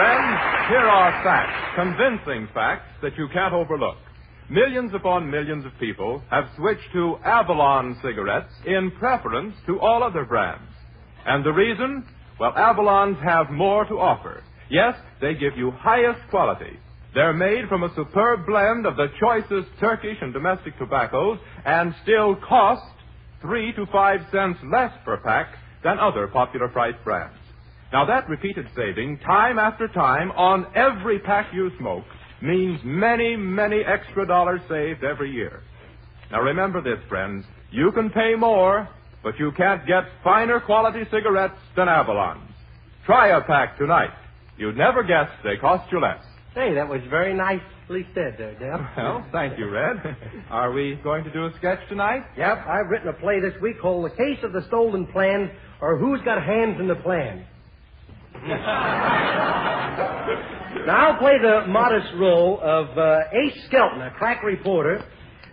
Friends, 0.00 0.40
here 0.70 0.88
are 0.88 1.22
facts, 1.22 1.76
convincing 1.76 2.48
facts 2.54 2.88
that 3.02 3.18
you 3.18 3.28
can't 3.34 3.52
overlook. 3.52 3.98
Millions 4.48 4.92
upon 4.94 5.30
millions 5.30 5.66
of 5.66 5.72
people 5.78 6.22
have 6.30 6.44
switched 6.56 6.90
to 6.94 7.18
Avalon 7.22 7.98
cigarettes 8.02 8.54
in 8.64 8.92
preference 8.92 9.54
to 9.66 9.78
all 9.78 10.02
other 10.02 10.24
brands. 10.24 10.72
And 11.26 11.44
the 11.44 11.52
reason? 11.52 12.06
Well, 12.38 12.52
Avalons 12.52 13.22
have 13.22 13.50
more 13.50 13.84
to 13.84 13.98
offer. 13.98 14.42
Yes, 14.70 14.94
they 15.20 15.34
give 15.34 15.58
you 15.58 15.70
highest 15.70 16.20
quality. 16.30 16.78
They're 17.12 17.34
made 17.34 17.68
from 17.68 17.82
a 17.82 17.94
superb 17.94 18.46
blend 18.46 18.86
of 18.86 18.96
the 18.96 19.08
choicest 19.20 19.68
Turkish 19.80 20.16
and 20.22 20.32
domestic 20.32 20.78
tobaccos 20.78 21.38
and 21.66 21.94
still 22.04 22.36
cost 22.36 22.90
three 23.42 23.74
to 23.74 23.84
five 23.92 24.20
cents 24.32 24.60
less 24.72 24.92
per 25.04 25.18
pack 25.18 25.48
than 25.84 25.98
other 25.98 26.26
popular 26.26 26.68
price 26.68 26.96
brands. 27.04 27.39
Now 27.92 28.04
that 28.06 28.28
repeated 28.28 28.66
saving, 28.76 29.18
time 29.18 29.58
after 29.58 29.88
time, 29.88 30.30
on 30.32 30.66
every 30.76 31.18
pack 31.18 31.52
you 31.52 31.70
smoke, 31.78 32.04
means 32.40 32.80
many, 32.84 33.36
many 33.36 33.80
extra 33.80 34.26
dollars 34.26 34.60
saved 34.68 35.02
every 35.02 35.30
year. 35.32 35.62
Now 36.30 36.40
remember 36.40 36.80
this, 36.80 36.98
friends. 37.08 37.44
You 37.72 37.90
can 37.92 38.10
pay 38.10 38.34
more, 38.36 38.88
but 39.22 39.38
you 39.38 39.50
can't 39.56 39.84
get 39.86 40.04
finer 40.22 40.60
quality 40.60 41.02
cigarettes 41.10 41.58
than 41.76 41.88
Avalon's. 41.88 42.50
Try 43.06 43.36
a 43.36 43.40
pack 43.40 43.76
tonight. 43.76 44.10
You'd 44.56 44.76
never 44.76 45.02
guess 45.02 45.28
they 45.42 45.56
cost 45.56 45.90
you 45.90 46.00
less. 46.00 46.22
Hey, 46.54 46.74
that 46.74 46.88
was 46.88 47.00
very 47.10 47.34
nicely 47.34 48.06
said 48.14 48.36
there, 48.38 48.54
Deb. 48.58 48.80
Well, 48.96 49.26
thank 49.32 49.58
you, 49.58 49.68
Red. 49.68 49.96
Are 50.50 50.72
we 50.72 50.98
going 51.02 51.24
to 51.24 51.32
do 51.32 51.46
a 51.46 51.52
sketch 51.58 51.80
tonight? 51.88 52.22
Yep, 52.36 52.58
I've 52.68 52.88
written 52.88 53.08
a 53.08 53.12
play 53.14 53.40
this 53.40 53.54
week 53.60 53.80
called 53.80 54.04
The 54.04 54.16
Case 54.16 54.38
of 54.44 54.52
the 54.52 54.62
Stolen 54.68 55.06
Plan, 55.08 55.50
or 55.80 55.98
Who's 55.98 56.20
Got 56.24 56.42
Hands 56.44 56.78
in 56.78 56.86
the 56.88 56.96
Plan. 56.96 57.46
now 60.86 61.10
I'll 61.12 61.18
play 61.18 61.36
the 61.40 61.66
modest 61.68 62.08
role 62.16 62.58
of 62.62 62.96
uh, 62.96 63.18
Ace 63.32 63.64
Skelton, 63.66 64.00
a 64.00 64.10
crack 64.12 64.42
reporter, 64.42 65.04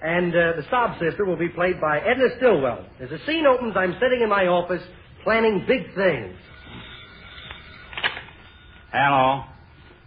and 0.02 0.34
uh, 0.34 0.54
the 0.56 0.63
sob 0.69 0.97
sister 1.00 1.26
will 1.26 1.36
be 1.36 1.50
played 1.50 1.82
by 1.82 2.00
Edna 2.00 2.30
Stillwell. 2.38 2.86
As 3.02 3.10
the 3.10 3.19
scene 3.26 3.45
opens, 3.45 3.76
I'm 3.76 3.93
sitting 4.02 4.21
in 4.21 4.30
my 4.30 4.47
office 4.47 4.82
planning 5.23 5.65
big 5.67 5.93
things. 5.95 6.38
Hello. 8.91 9.43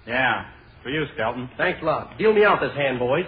Yeah, 0.07 0.47
for 0.83 0.89
you, 0.89 1.05
Skelton. 1.15 1.51
Thanks 1.59 1.81
a 1.83 1.85
lot. 1.85 2.17
Deal 2.19 2.33
me 2.33 2.45
out 2.45 2.61
this 2.61 2.75
hand, 2.75 2.99
boys. 2.99 3.27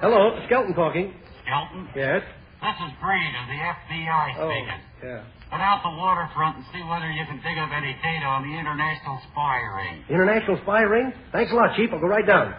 Hello, 0.00 0.38
Skelton 0.46 0.74
talking. 0.74 1.12
Skelton? 1.42 1.88
Yes. 1.96 2.22
This 2.62 2.76
is 2.86 2.92
Breed 3.02 3.34
of 3.34 3.48
the 3.48 3.58
FBI 3.58 4.34
Oh, 4.38 4.50
speaking. 4.50 4.80
yeah. 5.02 5.24
Get 5.50 5.60
out 5.60 5.80
the 5.82 5.90
waterfront 5.96 6.56
and 6.56 6.64
see 6.72 6.82
whether 6.84 7.10
you 7.10 7.24
can 7.24 7.36
dig 7.40 7.56
up 7.56 7.70
any 7.72 7.96
data 8.04 8.26
on 8.26 8.42
the 8.44 8.52
international 8.52 9.18
spy 9.32 9.56
ring. 9.80 10.04
International 10.08 10.58
spy 10.62 10.82
ring? 10.82 11.12
Thanks 11.32 11.50
a 11.52 11.54
lot, 11.54 11.74
Chief. 11.76 11.88
I'll 11.92 12.00
go 12.00 12.06
right 12.06 12.26
down. 12.26 12.54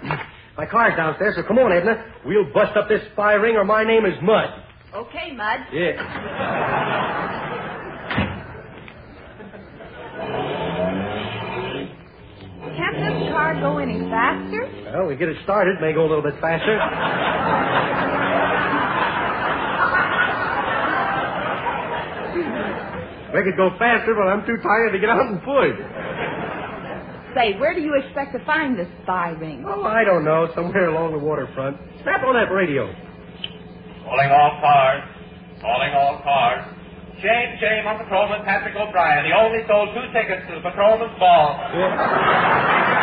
My 0.58 0.66
car's 0.66 0.96
downstairs, 0.98 1.36
so 1.38 1.44
come 1.44 1.60
on, 1.60 1.72
Edna. 1.72 2.04
We'll 2.26 2.52
bust 2.52 2.76
up 2.76 2.90
this 2.90 3.02
spy 3.14 3.34
ring, 3.34 3.56
or 3.56 3.64
my 3.64 3.84
name 3.84 4.06
is 4.06 4.16
Mud. 4.22 4.50
Okay, 4.94 5.32
Mud. 5.34 5.60
Yeah. 5.72 6.02
Can't 12.76 12.96
this 12.96 13.30
car 13.32 13.56
go 13.62 13.78
any 13.78 14.00
faster? 14.10 14.68
Well, 14.94 15.08
we 15.08 15.16
get 15.16 15.30
it 15.30 15.38
started. 15.44 15.80
May 15.82 15.94
go 15.94 16.02
a 16.06 16.10
little 16.10 16.24
bit 16.24 16.40
faster. 16.42 16.76
We 23.40 23.46
could 23.48 23.56
go 23.56 23.72
faster, 23.80 24.12
but 24.20 24.28
I'm 24.28 24.44
too 24.44 24.60
tired 24.60 24.92
to 24.92 25.00
get 25.00 25.08
out 25.08 25.32
and 25.32 25.40
push. 25.40 25.72
Say, 27.32 27.56
where 27.56 27.74
do 27.74 27.80
you 27.80 27.96
expect 27.96 28.36
to 28.36 28.44
find 28.44 28.78
this 28.78 28.88
spy 29.04 29.30
ring? 29.30 29.64
Oh, 29.66 29.84
I 29.84 30.04
don't 30.04 30.26
know. 30.26 30.52
Somewhere 30.54 30.90
along 30.92 31.14
the 31.14 31.24
waterfront. 31.24 31.78
Snap 32.04 32.20
on 32.28 32.36
that 32.36 32.52
radio. 32.52 32.92
Calling 34.04 34.28
all 34.28 34.60
cars. 34.60 35.04
Calling 35.62 35.94
all 35.96 36.20
cars. 36.20 36.68
Shame, 37.24 37.56
shame 37.64 37.88
on 37.88 38.04
Patrolman 38.04 38.44
Patrick 38.44 38.76
O'Brien. 38.76 39.24
He 39.24 39.32
only 39.32 39.64
sold 39.72 39.96
two 39.96 40.12
tickets 40.12 40.44
to 40.50 40.56
the 40.56 40.62
Patrolman's 40.62 41.18
Ball. 41.18 41.56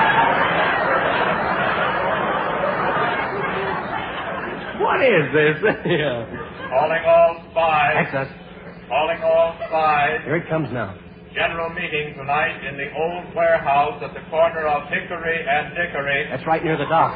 What 4.77 5.01
is 5.01 5.33
this? 5.33 5.57
yeah. 5.87 6.69
Calling 6.69 7.05
all 7.09 7.41
spies. 7.51 8.07
That's 8.13 8.29
us. 8.29 8.46
Calling 8.89 9.21
all 9.23 9.59
spies. 9.67 10.21
Here 10.25 10.37
it 10.37 10.49
comes 10.49 10.71
now. 10.73 10.95
General 11.35 11.71
meeting 11.71 12.15
tonight 12.15 12.65
in 12.65 12.79
the 12.79 12.89
old 12.95 13.35
warehouse 13.35 14.01
at 14.03 14.15
the 14.15 14.23
corner 14.31 14.67
of 14.67 14.89
Hickory 14.89 15.43
and 15.43 15.75
Dickory. 15.75 16.29
That's 16.31 16.47
right 16.47 16.65
near 16.65 16.79
the 16.79 16.87
dock. 16.87 17.13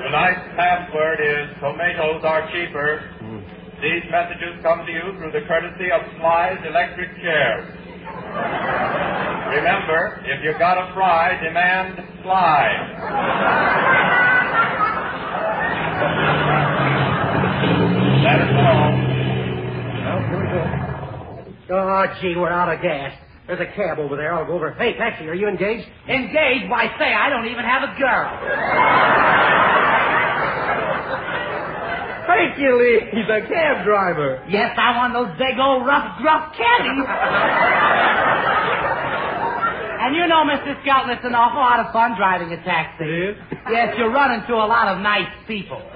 Tonight's 0.00 0.48
password 0.56 1.18
is 1.20 1.54
tomatoes 1.60 2.22
are 2.24 2.48
cheaper. 2.50 3.04
Hmm. 3.20 3.40
These 3.82 4.08
messages 4.10 4.58
come 4.62 4.86
to 4.86 4.92
you 4.92 5.12
through 5.20 5.32
the 5.32 5.44
courtesy 5.46 5.92
of 5.92 6.00
Sly's 6.18 6.58
Electric 6.66 7.10
Chairs. 7.20 7.68
Remember, 9.54 10.24
if 10.24 10.42
you've 10.42 10.58
got 10.58 10.78
a 10.78 10.92
fry, 10.94 11.38
demand 11.42 12.00
Sly. 12.22 13.93
That 18.24 18.38
is 18.40 18.50
all. 18.56 18.90
Well, 20.04 20.20
here 20.28 20.40
we 20.40 20.46
go. 20.50 20.62
Oh, 21.76 22.04
gee, 22.20 22.34
we're 22.36 22.50
out 22.50 22.72
of 22.72 22.80
gas. 22.82 23.12
There's 23.46 23.60
a 23.60 23.66
cab 23.76 23.98
over 23.98 24.16
there. 24.16 24.32
I'll 24.34 24.46
go 24.46 24.54
over. 24.54 24.72
Hey, 24.72 24.96
taxi, 24.96 25.26
are 25.28 25.34
you 25.34 25.48
engaged? 25.48 25.86
Engaged? 26.08 26.70
Why, 26.70 26.86
say, 26.98 27.12
I 27.12 27.28
don't 27.28 27.46
even 27.46 27.64
have 27.64 27.82
a 27.84 27.92
girl. 27.98 28.24
Thank 32.26 32.58
you, 32.58 32.72
Lee. 32.80 33.00
He's 33.12 33.28
a 33.28 33.46
cab 33.46 33.84
driver. 33.84 34.42
Yes, 34.48 34.74
I 34.78 34.96
want 34.96 35.12
those 35.12 35.28
big 35.36 35.58
old 35.60 35.84
rough, 35.86 36.18
gruff 36.22 36.54
caddies. 36.56 37.04
And 40.04 40.14
you 40.16 40.26
know, 40.28 40.44
Mr. 40.44 40.76
Skelton, 40.84 41.10
it's 41.16 41.24
an 41.24 41.34
awful 41.34 41.60
lot 41.60 41.80
of 41.80 41.92
fun 41.92 42.12
driving 42.16 42.52
a 42.52 42.60
taxi. 42.64 43.04
It 43.04 43.12
is? 43.30 43.36
Yes, 43.70 43.94
you 43.96 44.06
run 44.06 44.32
into 44.36 44.52
a 44.54 44.68
lot 44.68 44.88
of 44.88 45.00
nice 45.00 45.30
people. 45.48 45.80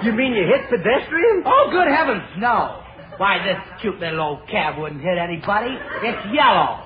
You 0.00 0.12
mean 0.16 0.32
you 0.32 0.48
hit 0.48 0.64
pedestrians? 0.70 1.44
Oh, 1.44 1.68
good 1.70 1.86
heavens, 1.86 2.24
no. 2.38 2.80
Why, 3.18 3.36
this 3.44 3.60
cute 3.82 4.00
little 4.00 4.20
old 4.40 4.48
cab 4.48 4.80
wouldn't 4.80 5.02
hit 5.02 5.18
anybody. 5.20 5.76
It's 6.00 6.24
yellow. 6.32 6.80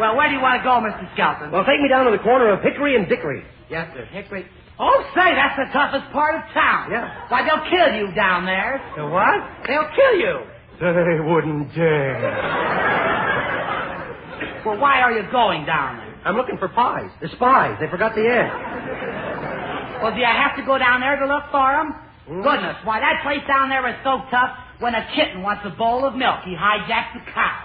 well, 0.00 0.16
where 0.16 0.28
do 0.30 0.34
you 0.34 0.40
want 0.40 0.56
to 0.56 0.64
go, 0.64 0.80
Mr. 0.80 1.04
Skelton? 1.12 1.52
Well, 1.52 1.68
take 1.68 1.84
me 1.84 1.88
down 1.92 2.06
to 2.06 2.12
the 2.16 2.22
corner 2.24 2.48
of 2.48 2.62
Hickory 2.64 2.96
and 2.96 3.08
Dickory. 3.10 3.44
Yes, 3.68 3.92
sir. 3.92 4.06
Hickory. 4.06 4.46
Oh, 4.80 5.04
say, 5.12 5.34
that's 5.36 5.58
the 5.58 5.68
toughest 5.74 6.08
part 6.16 6.36
of 6.40 6.42
town. 6.54 6.92
Yeah. 6.92 7.28
Why, 7.28 7.44
they'll 7.44 7.68
kill 7.68 7.92
you 7.98 8.14
down 8.14 8.46
there. 8.46 8.80
The 8.96 9.04
what? 9.04 9.42
They'll 9.66 9.90
kill 9.92 10.14
you. 10.16 10.48
They 10.80 11.18
wouldn't 11.20 11.74
dare. 11.74 12.22
Well, 14.64 14.78
why 14.78 15.00
are 15.00 15.12
you 15.12 15.22
going 15.30 15.66
down 15.66 15.96
there? 15.96 16.20
I'm 16.24 16.36
looking 16.36 16.58
for 16.58 16.68
pies. 16.68 17.10
The 17.20 17.28
spies. 17.34 17.78
They 17.80 17.88
forgot 17.90 18.14
the 18.14 18.22
end. 18.22 18.50
Well, 20.02 20.12
do 20.14 20.20
you 20.20 20.26
have 20.26 20.56
to 20.56 20.64
go 20.64 20.78
down 20.78 21.00
there 21.00 21.18
to 21.18 21.26
look 21.26 21.44
for 21.50 21.72
them? 21.72 21.94
Mm. 22.30 22.42
Goodness, 22.44 22.76
why, 22.84 23.00
that 23.00 23.22
place 23.24 23.42
down 23.48 23.70
there 23.70 23.88
is 23.88 23.96
so 24.04 24.22
tough, 24.30 24.50
when 24.78 24.94
a 24.94 25.08
kitten 25.16 25.42
wants 25.42 25.62
a 25.64 25.70
bowl 25.70 26.06
of 26.06 26.14
milk, 26.14 26.44
he 26.44 26.54
hijacks 26.54 27.14
the 27.14 27.20
cow. 27.32 27.58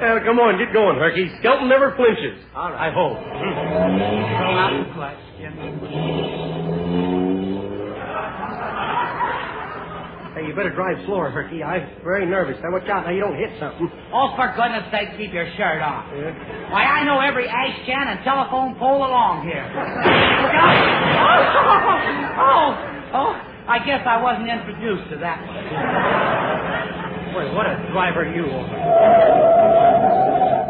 Well, 0.00 0.20
come 0.24 0.38
on, 0.38 0.58
get 0.58 0.72
going, 0.72 0.98
Herky. 0.98 1.30
Skelton 1.40 1.68
never 1.68 1.96
flinches. 1.96 2.38
All 2.54 2.70
right. 2.70 2.90
I 2.90 2.92
hope. 2.92 3.16
Out 3.16 4.70
the 4.86 4.92
question. 4.94 6.25
Hey, 10.36 10.44
you 10.44 10.52
better 10.54 10.68
drive 10.74 11.00
slower, 11.06 11.30
Herky. 11.30 11.62
I'm 11.64 11.80
very 12.04 12.26
nervous. 12.28 12.60
Now, 12.62 12.68
watch 12.70 12.84
out. 12.92 13.08
Now, 13.08 13.10
you 13.10 13.20
don't 13.24 13.40
hit 13.40 13.56
something. 13.58 13.88
Oh, 14.12 14.36
for 14.36 14.52
goodness 14.52 14.84
sake, 14.92 15.16
keep 15.16 15.32
your 15.32 15.48
shirt 15.56 15.80
on. 15.80 16.12
Why, 16.68 16.84
I 16.84 17.04
know 17.08 17.20
every 17.24 17.48
ash 17.48 17.80
can 17.88 18.04
and 18.06 18.20
telephone 18.20 18.76
pole 18.76 19.00
along 19.00 19.48
here. 19.48 19.64
Look 19.64 20.52
out! 20.60 20.76
Oh, 22.36 23.16
oh, 23.16 23.16
oh, 23.16 23.32
I 23.64 23.80
guess 23.80 24.04
I 24.04 24.20
wasn't 24.20 24.52
introduced 24.52 25.08
to 25.08 25.16
that 25.24 25.40
one. 25.40 25.56
Boy, 27.32 27.56
what 27.56 27.64
a 27.64 27.80
driver 27.92 28.28
you 28.28 28.44
are. 28.44 28.68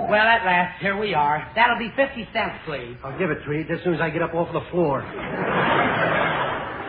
Well, 0.07 0.23
at 0.31 0.47
last, 0.47 0.81
here 0.81 0.97
we 0.97 1.13
are. 1.15 1.51
That'll 1.57 1.79
be 1.79 1.91
50 1.97 2.29
cents, 2.33 2.55
please. 2.67 2.95
I'll 3.03 3.19
give 3.19 3.31
it 3.31 3.43
to 3.45 3.51
you 3.53 3.65
just 3.67 3.81
as 3.81 3.85
soon 3.85 3.95
as 3.95 4.01
I 4.01 4.11
get 4.11 4.23
up 4.23 4.33
off 4.33 4.53
the 4.53 4.63
floor. 4.71 5.03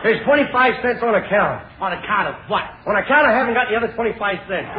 There's 0.02 0.22
25 0.24 0.82
cents 0.82 1.02
on 1.02 1.14
account. 1.14 1.64
On 1.82 1.92
account 1.92 2.28
of 2.28 2.34
what? 2.46 2.62
On 2.86 2.94
account 2.94 3.26
I 3.26 3.32
haven't 3.34 3.54
got 3.54 3.68
the 3.68 3.74
other 3.76 3.92
25 3.94 4.38
cents. 4.46 4.68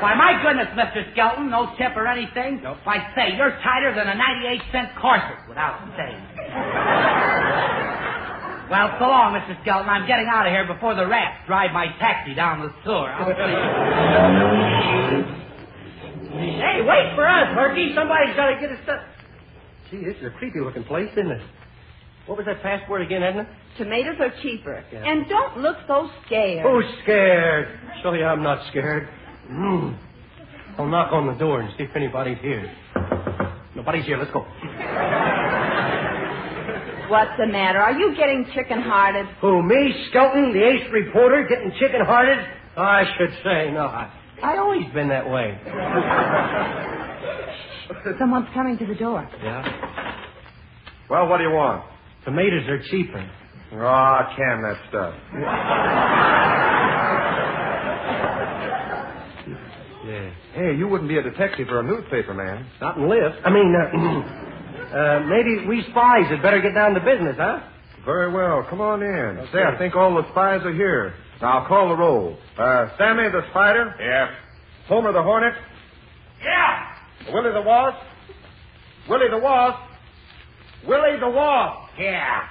Why, 0.00 0.16
my 0.16 0.32
goodness, 0.40 0.72
Mr. 0.72 1.04
Skelton, 1.12 1.50
no 1.50 1.76
tip 1.76 1.92
or 1.94 2.06
anything. 2.08 2.62
Nope. 2.64 2.78
Why, 2.84 3.04
say, 3.14 3.36
you're 3.36 3.52
tighter 3.60 3.92
than 3.94 4.08
a 4.08 4.14
98 4.16 4.62
cent 4.72 4.88
corset 4.96 5.36
without 5.46 5.76
saying. 5.92 6.16
well, 8.72 8.96
so 8.96 9.04
long, 9.12 9.36
Mr. 9.36 9.60
Skelton. 9.60 9.90
I'm 9.92 10.06
getting 10.08 10.24
out 10.26 10.46
of 10.48 10.52
here 10.56 10.64
before 10.66 10.94
the 10.96 11.04
rats 11.06 11.44
drive 11.46 11.72
my 11.76 11.92
taxi 12.00 12.32
down 12.32 12.60
the 12.64 12.72
sewer. 12.82 13.12
I'll 13.12 13.28
see 13.28 13.52
you. 13.52 13.60
Hey, 16.64 16.80
wait 16.80 17.12
for 17.14 17.28
us, 17.28 17.52
Herky. 17.52 17.92
Somebody's 17.94 18.32
got 18.36 18.56
to 18.56 18.58
get 18.58 18.72
us 18.72 18.78
stuff. 18.84 19.04
Gee, 19.90 20.00
this 20.00 20.16
is 20.16 20.24
a 20.32 20.34
creepy 20.38 20.60
looking 20.64 20.84
place, 20.84 21.10
isn't 21.12 21.30
it? 21.30 21.42
What 22.30 22.36
was 22.36 22.46
that 22.46 22.62
password 22.62 23.02
again, 23.02 23.24
Edna? 23.24 23.44
Tomatoes 23.76 24.14
are 24.20 24.32
cheaper. 24.40 24.84
Yeah. 24.92 25.02
And 25.04 25.28
don't 25.28 25.58
look 25.58 25.78
so 25.88 26.08
scared. 26.24 26.64
Who's 26.64 26.84
scared? 27.02 27.80
Show 28.04 28.12
you 28.12 28.24
I'm 28.24 28.44
not 28.44 28.64
scared. 28.70 29.08
Mm. 29.50 29.98
I'll 30.78 30.86
knock 30.86 31.12
on 31.12 31.26
the 31.26 31.32
door 31.32 31.60
and 31.60 31.74
see 31.76 31.82
if 31.82 31.96
anybody's 31.96 32.38
here. 32.40 32.72
Nobody's 33.74 34.04
here. 34.04 34.16
Let's 34.16 34.30
go. 34.30 34.42
What's 37.10 37.36
the 37.36 37.48
matter? 37.48 37.80
Are 37.80 37.98
you 37.98 38.14
getting 38.14 38.46
chicken-hearted? 38.54 39.26
Who, 39.40 39.64
me, 39.64 40.06
Skelton, 40.10 40.52
the 40.52 40.62
ace 40.62 40.88
reporter, 40.92 41.48
getting 41.48 41.72
chicken-hearted? 41.80 42.38
I 42.76 43.12
should 43.18 43.36
say 43.42 43.72
not. 43.72 44.08
I 44.40 44.56
always 44.56 44.86
been 44.94 45.08
that 45.08 45.28
way. 45.28 45.58
Someone's 48.20 48.46
coming 48.54 48.78
to 48.78 48.86
the 48.86 48.94
door. 48.94 49.28
Yeah? 49.42 49.64
Well, 51.10 51.26
what 51.26 51.38
do 51.38 51.42
you 51.42 51.50
want? 51.50 51.90
Tomatoes 52.24 52.68
are 52.68 52.82
cheaper. 52.90 53.30
Ah, 53.74 54.34
can 54.36 54.62
that 54.62 54.76
stuff. 54.88 55.14
Yeah. 60.06 60.30
Hey, 60.54 60.76
you 60.76 60.88
wouldn't 60.88 61.08
be 61.08 61.18
a 61.18 61.22
detective 61.22 61.68
or 61.68 61.80
a 61.80 61.82
newspaper 61.82 62.34
man. 62.34 62.66
Not 62.80 62.96
in 62.96 63.08
lift. 63.08 63.36
I 63.44 63.50
mean, 63.50 63.74
uh, 63.74 64.96
uh, 64.96 65.20
maybe 65.28 65.66
we 65.66 65.82
spies 65.90 66.26
had 66.30 66.42
better 66.42 66.60
get 66.60 66.74
down 66.74 66.94
to 66.94 67.00
business, 67.00 67.36
huh? 67.38 67.60
Very 68.04 68.32
well. 68.32 68.66
Come 68.68 68.80
on 68.80 69.02
in. 69.02 69.46
Say, 69.52 69.62
I 69.62 69.76
think 69.78 69.94
all 69.94 70.14
the 70.14 70.28
spies 70.32 70.62
are 70.64 70.72
here. 70.72 71.14
Now, 71.40 71.60
I'll 71.60 71.68
call 71.68 71.88
the 71.90 71.96
roll. 71.96 72.36
Uh, 72.58 72.88
Sammy 72.98 73.28
the 73.30 73.42
Spider? 73.50 73.94
Yeah. 74.00 74.34
Homer 74.88 75.12
the 75.12 75.22
Hornet? 75.22 75.54
Yeah. 76.42 77.32
Willie 77.32 77.52
the 77.52 77.62
Wasp? 77.62 77.98
Willie 79.08 79.28
the 79.30 79.38
Wasp? 79.38 79.78
Willie 80.86 81.18
the 81.20 81.28
Wasp? 81.28 81.90
Yeah. 81.98 82.42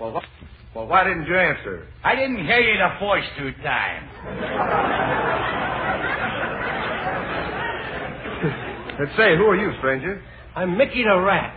Well, 0.00 0.12
wh- 0.20 0.76
well, 0.76 0.86
why 0.86 1.04
didn't 1.04 1.26
you 1.26 1.36
answer? 1.36 1.86
I 2.02 2.14
didn't 2.16 2.44
hear 2.44 2.60
you 2.60 2.78
the 2.78 2.94
first 3.00 3.28
two 3.38 3.52
times. 3.62 4.10
And 8.96 9.08
say, 9.16 9.36
who 9.36 9.46
are 9.46 9.56
you, 9.56 9.72
stranger? 9.78 10.22
I'm 10.54 10.76
Mickey 10.78 11.02
the 11.02 11.18
Rat. 11.18 11.52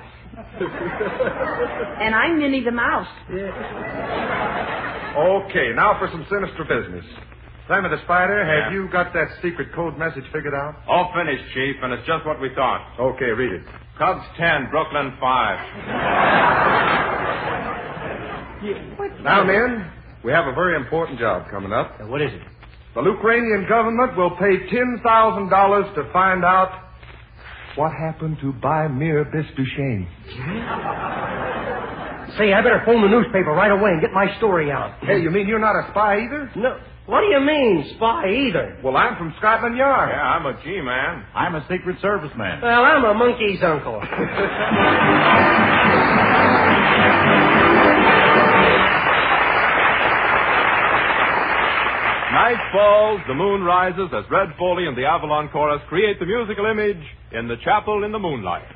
And 2.01 2.15
I'm 2.15 2.39
Minnie 2.39 2.63
the 2.63 2.71
Mouse. 2.71 3.07
Okay, 5.17 5.71
now 5.75 5.97
for 5.97 6.07
some 6.11 6.27
sinister 6.29 6.63
business. 6.63 7.03
Sammy 7.67 7.89
the 7.89 7.99
Spider, 8.03 8.45
have 8.45 8.71
Yeah. 8.71 8.77
you 8.79 8.87
got 8.87 9.11
that 9.13 9.27
secret 9.41 9.73
code 9.73 9.97
message 9.97 10.25
figured 10.31 10.53
out? 10.53 10.75
All 10.87 11.11
finished, 11.13 11.43
Chief, 11.53 11.75
and 11.83 11.91
it's 11.93 12.05
just 12.05 12.25
what 12.25 12.39
we 12.39 12.49
thought. 12.49 12.81
Okay, 12.97 13.31
read 13.31 13.51
it. 13.51 13.63
Cubs 13.97 14.25
10, 14.37 14.67
Brooklyn 14.69 15.11
5. 15.19 15.59
Now, 19.23 19.43
men, 19.43 19.85
we 20.23 20.31
have 20.31 20.47
a 20.47 20.53
very 20.53 20.75
important 20.75 21.19
job 21.19 21.49
coming 21.49 21.73
up. 21.73 21.99
Now, 21.99 22.07
what 22.07 22.21
is 22.21 22.31
it? 22.33 22.41
The 22.95 23.03
Ukrainian 23.03 23.65
government 23.67 24.15
will 24.15 24.31
pay 24.31 24.67
$10,000 24.69 25.93
to 25.95 26.03
find 26.13 26.45
out 26.45 26.71
what 27.75 27.91
happened 27.93 28.39
to 28.39 28.53
Bymir 28.53 29.25
Bistushane. 29.31 30.07
Say, 32.37 32.53
I 32.53 32.61
better 32.61 32.81
phone 32.85 33.01
the 33.01 33.07
newspaper 33.09 33.51
right 33.51 33.71
away 33.71 33.91
and 33.91 34.01
get 34.01 34.13
my 34.13 34.27
story 34.37 34.71
out. 34.71 34.93
Hey, 35.01 35.19
you 35.21 35.29
mean 35.31 35.47
you're 35.47 35.59
not 35.59 35.75
a 35.75 35.87
spy 35.91 36.21
either? 36.21 36.49
No. 36.55 36.79
What 37.07 37.21
do 37.21 37.27
you 37.27 37.39
mean, 37.39 37.93
spy 37.95 38.27
either? 38.29 38.79
Well, 38.83 38.97
I'm 38.97 39.15
from 39.17 39.33
Scotland 39.39 39.77
Yard. 39.77 40.09
Yeah, 40.11 40.21
I'm 40.21 40.45
a 40.45 40.61
G-man. 40.61 41.25
I'm 41.33 41.55
a 41.55 41.61
Secret 41.71 42.01
Service 42.01 42.31
man. 42.37 42.61
Well, 42.61 42.83
I'm 42.83 43.05
a 43.05 43.13
monkey's 43.13 43.63
uncle. 43.63 44.01
Night 52.33 52.59
falls, 52.73 53.21
the 53.27 53.33
moon 53.33 53.63
rises 53.63 54.09
as 54.13 54.23
Red 54.29 54.49
Foley 54.59 54.85
and 54.85 54.97
the 54.97 55.05
Avalon 55.05 55.49
Chorus 55.49 55.81
create 55.87 56.19
the 56.19 56.25
musical 56.25 56.65
image 56.65 57.01
in 57.31 57.47
the 57.47 57.55
chapel 57.63 58.03
in 58.03 58.11
the 58.11 58.19
moonlight. 58.19 58.67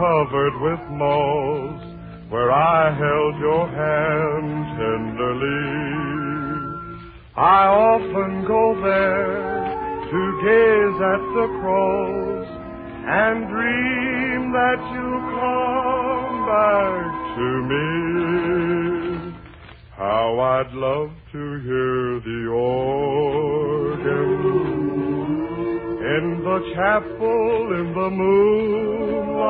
Covered 0.00 0.56
with 0.62 0.80
moss 0.96 1.82
where 2.30 2.50
I 2.50 2.88
held 3.04 3.34
your 3.38 3.68
hand 3.68 4.50
tenderly. 4.80 5.60
I 7.36 7.66
often 7.66 8.46
go 8.46 8.80
there 8.80 9.60
to 10.10 10.20
gaze 10.40 11.00
at 11.14 11.22
the 11.36 11.48
cross 11.60 12.48
and 13.20 13.36
dream 13.52 14.42
that 14.56 14.80
you 14.96 15.08
come 15.36 16.34
back 16.48 17.12
to 17.36 17.48
me. 17.70 17.86
How 19.98 20.40
I'd 20.40 20.72
love 20.72 21.10
to 21.32 21.42
hear 21.60 22.20
the 22.24 22.40
organ 22.48 23.49
in 26.40 26.46
the 26.46 26.60
chapel 26.74 27.72
in 27.80 27.92
the 27.92 28.10
moonlight 28.10 29.40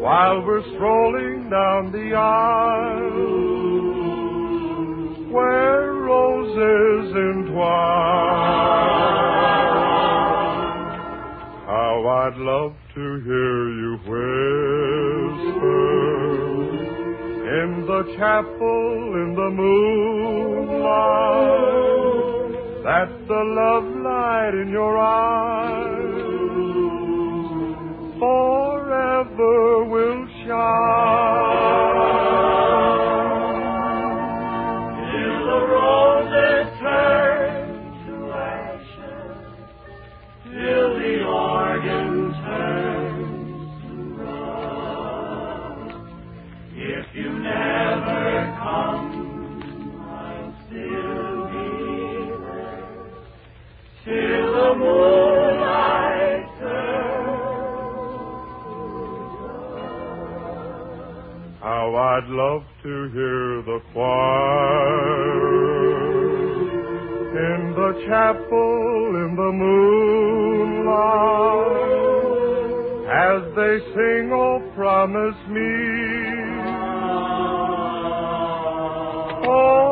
while 0.00 0.46
we're 0.46 0.62
strolling 0.74 1.50
down 1.50 1.90
the 1.90 2.14
aisle 2.14 3.50
where 5.32 5.92
roses 5.94 7.14
entwine. 7.16 7.58
How 11.66 12.06
I'd 12.06 12.36
love 12.36 12.74
to 12.94 13.20
hear 13.24 13.68
you 13.80 13.98
whisper 14.06 14.30
in 17.64 17.70
the 17.86 18.02
chapel 18.16 19.14
in 19.24 19.34
the 19.34 19.50
moonlight 19.50 20.70
that 22.84 23.10
the 23.28 23.42
love 23.60 23.89
light 24.10 24.54
in 24.62 24.68
your 24.70 24.98
eyes 24.98 26.16
forever 28.18 29.84
will 29.84 30.26
shine. 30.44 31.70
How 61.60 61.94
I'd 61.96 62.28
love 62.28 62.62
to 62.84 63.08
hear 63.12 63.62
the 63.62 63.80
choir 63.92 65.10
in 67.36 67.74
the 67.74 67.92
chapel 68.06 69.16
in 69.26 69.34
the 69.34 69.52
moonlight 69.52 69.90
as 73.10 73.42
they 73.56 73.78
sing, 73.92 74.30
Oh, 74.32 74.60
promise 74.76 75.40
me. 75.48 75.70
Forever 79.44 79.89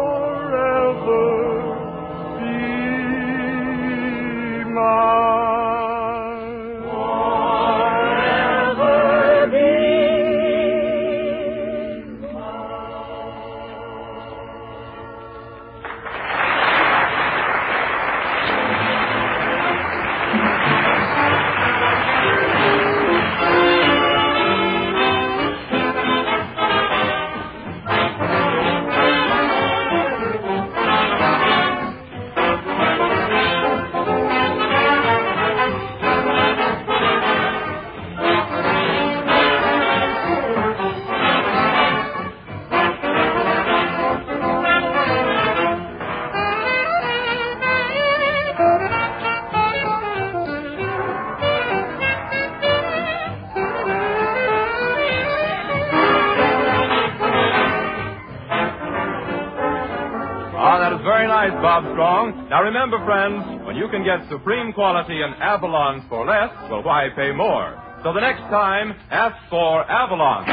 is 61.48 61.54
Bob 61.64 61.80
Strong. 61.96 62.52
Now 62.52 62.61
remember, 62.61 63.00
friends, 63.08 63.64
when 63.64 63.76
you 63.76 63.88
can 63.88 64.04
get 64.04 64.20
supreme 64.28 64.72
quality 64.76 65.16
in 65.16 65.32
Avalons 65.40 66.04
for 66.08 66.28
less, 66.28 66.52
well, 66.68 66.84
why 66.84 67.08
pay 67.16 67.32
more? 67.32 67.72
So 68.04 68.12
the 68.12 68.20
next 68.20 68.44
time, 68.52 68.92
ask 69.08 69.34
for 69.48 69.80
Avalon. 69.88 70.44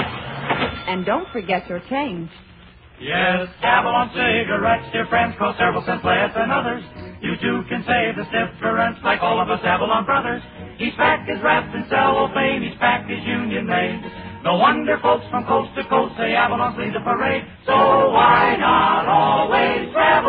And 0.87 1.05
don't 1.05 1.27
forget 1.35 1.67
your 1.67 1.83
change. 1.91 2.31
Yes, 2.95 3.51
Avalon 3.59 4.07
cigarettes, 4.15 4.87
dear 4.95 5.05
friends, 5.11 5.35
cost 5.37 5.59
several 5.59 5.83
cents 5.83 5.99
less 6.07 6.31
than 6.31 6.47
others. 6.47 6.79
You 7.19 7.35
too 7.43 7.67
can 7.67 7.83
save 7.83 8.15
the 8.15 8.23
difference 8.31 8.95
like 9.03 9.19
all 9.19 9.41
of 9.43 9.51
us 9.51 9.59
Avalon 9.67 10.05
brothers. 10.05 10.41
Each 10.79 10.95
pack 10.95 11.27
is 11.27 11.43
wrapped 11.43 11.75
in 11.75 11.83
cellophane, 11.91 12.63
each 12.63 12.79
pack 12.79 13.03
is 13.11 13.19
union 13.27 13.67
made. 13.67 13.99
No 14.45 14.61
wonder 14.61 14.99
folks 15.01 15.25
from 15.31 15.43
coast 15.49 15.73
to 15.75 15.83
coast 15.89 16.13
say 16.21 16.37
Avalon's 16.37 16.77
lead 16.77 16.93
the 16.93 17.01
parade. 17.01 17.43
So 17.65 17.73
why 18.13 18.55
not 18.61 19.09
always 19.09 19.91
travel 19.91 20.24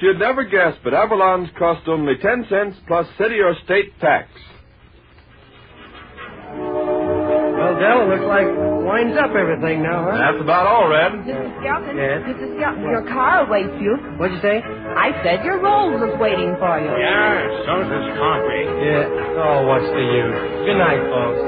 you'd 0.00 0.18
never 0.18 0.44
guess, 0.44 0.74
but 0.84 0.94
Avalon's 0.94 1.48
cost 1.58 1.86
only 1.88 2.16
10 2.16 2.46
cents 2.48 2.76
plus 2.86 3.06
city 3.18 3.40
or 3.40 3.54
state 3.64 3.98
tax. 4.00 4.28
Well, 6.54 7.74
Del, 7.78 8.02
it 8.02 8.08
looks 8.14 8.26
like 8.30 8.46
winds 8.86 9.18
up 9.18 9.34
everything 9.34 9.82
now, 9.82 10.06
huh? 10.08 10.16
That's 10.16 10.40
about 10.40 10.66
all, 10.66 10.88
Red. 10.88 11.12
Mr. 11.26 11.60
Skelton, 11.60 11.96
Yes? 11.98 12.22
Mr. 12.24 12.46
Skelton, 12.56 12.82
your 12.86 13.02
car 13.10 13.46
awaits 13.46 13.74
you. 13.82 13.96
What'd 14.16 14.36
you 14.36 14.42
say? 14.42 14.62
I 14.62 15.10
said 15.22 15.44
your 15.44 15.60
Rolls 15.60 16.00
is 16.00 16.14
waiting 16.18 16.54
for 16.58 16.78
you. 16.80 16.88
Yeah, 16.88 17.66
so's 17.66 17.86
this 17.90 18.06
coffee. 18.16 18.64
Yeah. 18.86 19.42
Oh, 19.42 19.66
what's 19.66 19.90
the 19.90 20.00
use? 20.00 20.40
Good 20.64 20.78
night, 20.78 21.02
folks. 21.10 21.42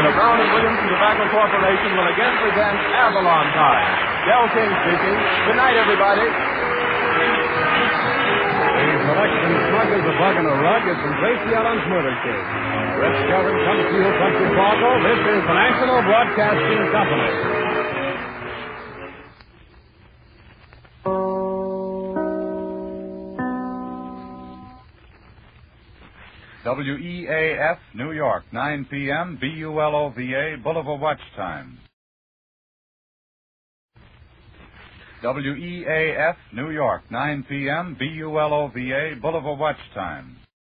When 0.00 0.08
the 0.08 0.16
Brown 0.16 0.40
and 0.40 0.48
Williamson 0.48 0.88
Tobacco 0.96 1.28
Corporation 1.28 1.92
will 1.92 2.08
again 2.08 2.32
present 2.40 2.72
Avalon 2.72 3.52
Time. 3.52 3.84
Del 4.24 4.48
King 4.56 4.72
speaking. 4.80 5.18
Good 5.44 5.60
night, 5.60 5.76
everybody. 5.76 6.24
Ain't 8.80 9.00
selection 9.04 9.52
smuggles 9.68 10.00
a 10.08 10.14
bug 10.16 10.40
in 10.40 10.46
a 10.48 10.56
rug 10.56 10.88
is 10.88 10.96
from 11.04 11.12
Tracy 11.20 11.52
Ellen's 11.52 11.84
murder 11.92 12.16
case. 12.24 12.48
Rich 12.96 13.28
Skelton 13.28 13.56
comes 13.60 13.84
to 13.92 13.96
you 14.00 14.08
from 14.16 14.32
Chicago. 14.40 14.88
This 15.04 15.20
is 15.20 15.42
the 15.44 15.52
National 15.68 16.00
Broadcasting 16.00 16.80
Company. 16.96 17.59
WEAF, 26.76 27.78
New 27.94 28.12
York, 28.12 28.44
9 28.52 28.86
p.m., 28.90 29.38
BULOVA, 29.40 30.56
Boulevard 30.62 31.00
Watch 31.00 31.20
Time. 31.34 31.78
WEAF, 35.22 36.36
New 36.52 36.70
York, 36.70 37.02
9 37.10 37.44
p.m., 37.48 37.96
BULOVA, 37.98 39.20
Boulevard 39.20 39.58
Watch 39.58 39.80
Time. 39.94 40.39